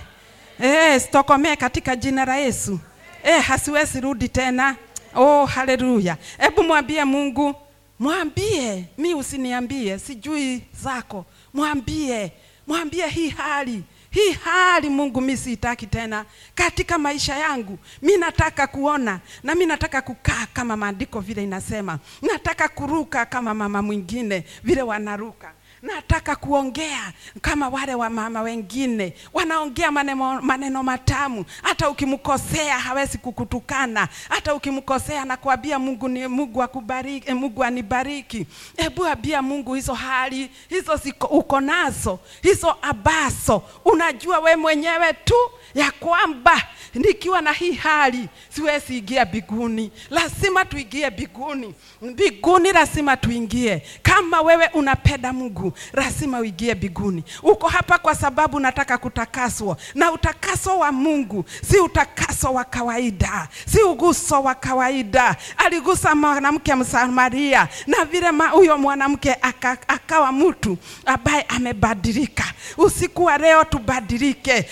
eh, 0.59 1.01
sitokomee 1.01 1.55
katika 1.55 1.95
jina 1.95 2.25
la 2.25 2.37
Yesu. 2.37 2.79
Eh, 3.23 3.41
hasiwezi 3.43 4.01
rudi 4.01 4.29
tena. 4.29 4.75
Oh 5.15 5.45
haleluya. 5.45 6.17
Hebu 6.37 6.63
mwambie 6.63 7.03
Mungu 7.05 7.55
mwambie. 7.99 8.85
Mi 8.97 9.13
usiniambie 9.13 9.99
sijui 9.99 10.63
zako. 10.83 11.25
Mwambie 11.53 12.31
mwambie 12.67 13.07
hii 13.07 13.29
hali 13.29 13.83
hii 14.09 14.31
hali 14.31 14.89
Mungu 14.89 15.21
mi 15.21 15.37
siitaki 15.37 15.87
tena 15.87 16.25
katika 16.55 16.97
maisha 16.97 17.35
yangu. 17.37 17.79
Mi 18.01 18.17
nataka 18.17 18.67
kuona 18.67 19.19
na 19.43 19.55
mi 19.55 19.65
nataka 19.65 20.01
kukaa 20.01 20.45
kama 20.53 20.77
maandiko 20.77 21.19
vile 21.19 21.43
inasema, 21.43 21.99
nataka 22.21 22.67
kuruka 22.67 23.25
kama 23.25 23.53
mama 23.53 23.81
mwingine 23.81 24.43
vile 24.63 24.81
wanaruka 24.81 25.51
nataka 25.81 26.35
kuongea 26.35 27.13
kama 27.41 27.69
wale 27.69 27.95
wa 27.95 28.09
mama 28.09 28.41
wengine 28.41 29.13
wanaongea 29.33 29.91
maneno, 29.91 30.41
maneno 30.41 30.83
matamu. 30.83 31.45
Hata 31.63 31.89
ukimkosea 31.89 32.79
hawezi 32.79 33.17
kukutukana, 33.17 34.07
hata 34.29 34.55
ukimkosea 34.55 35.25
nakwambia 35.25 35.79
Mungu 35.79 36.07
ni 36.07 36.27
Mungu 36.27 36.63
akubariki, 36.63 37.29
eh, 37.29 37.35
Mungu 37.35 37.63
anibariki. 37.63 38.47
Hebu 38.77 39.05
ambia 39.05 39.41
Mungu 39.41 39.73
hizo 39.73 39.93
hali 39.93 40.49
hizo 40.69 40.95
ziko, 40.95 41.27
uko 41.27 41.59
nazo 41.61 42.19
hizo 42.41 42.75
abaso, 42.81 43.63
unajua 43.85 44.39
we 44.39 44.55
mwenyewe 44.55 45.13
tu 45.13 45.35
ya 45.75 45.91
kwamba 45.91 46.61
nikiwa 46.93 47.41
na 47.41 47.51
hii 47.51 47.71
hali 47.73 48.29
siwezi 48.49 48.97
ingia 48.97 49.25
biguni. 49.25 49.91
Lazima 50.09 50.65
tuingie 50.65 51.09
biguni, 51.11 51.73
biguni 52.01 52.71
lazima 52.71 53.17
tuingie. 53.17 53.81
Kama 54.03 54.41
wewe 54.41 54.67
unapenda 54.73 55.33
Mungu, 55.33 55.66
lazima 55.93 56.39
uingie 56.39 56.75
biguni. 56.75 57.23
Uko 57.43 57.67
hapa 57.67 57.97
kwa 57.97 58.15
sababu 58.15 58.59
nataka 58.59 58.97
kutakaswa, 58.97 59.77
na 59.95 60.11
utakaso 60.11 60.79
wa 60.79 60.91
Mungu 60.91 61.45
si 61.69 61.79
utakaso 61.79 62.53
wa 62.53 62.63
kawaida, 62.63 63.47
si 63.65 63.81
uguso 63.83 64.43
wa 64.43 64.55
kawaida. 64.55 65.35
Aligusa 65.57 66.15
mwanamke 66.15 66.75
Msamaria, 66.75 67.67
na 67.87 68.05
vile 68.05 68.29
huyo 68.51 68.77
mwanamke 68.77 69.33
aka, 69.41 69.77
akawa 69.87 70.31
mtu 70.31 70.77
ambaye 71.05 71.41
amebadilika. 71.41 72.43
Usiku 72.77 73.23
wa 73.23 73.37
leo 73.37 73.63
tubadilike, 73.63 74.69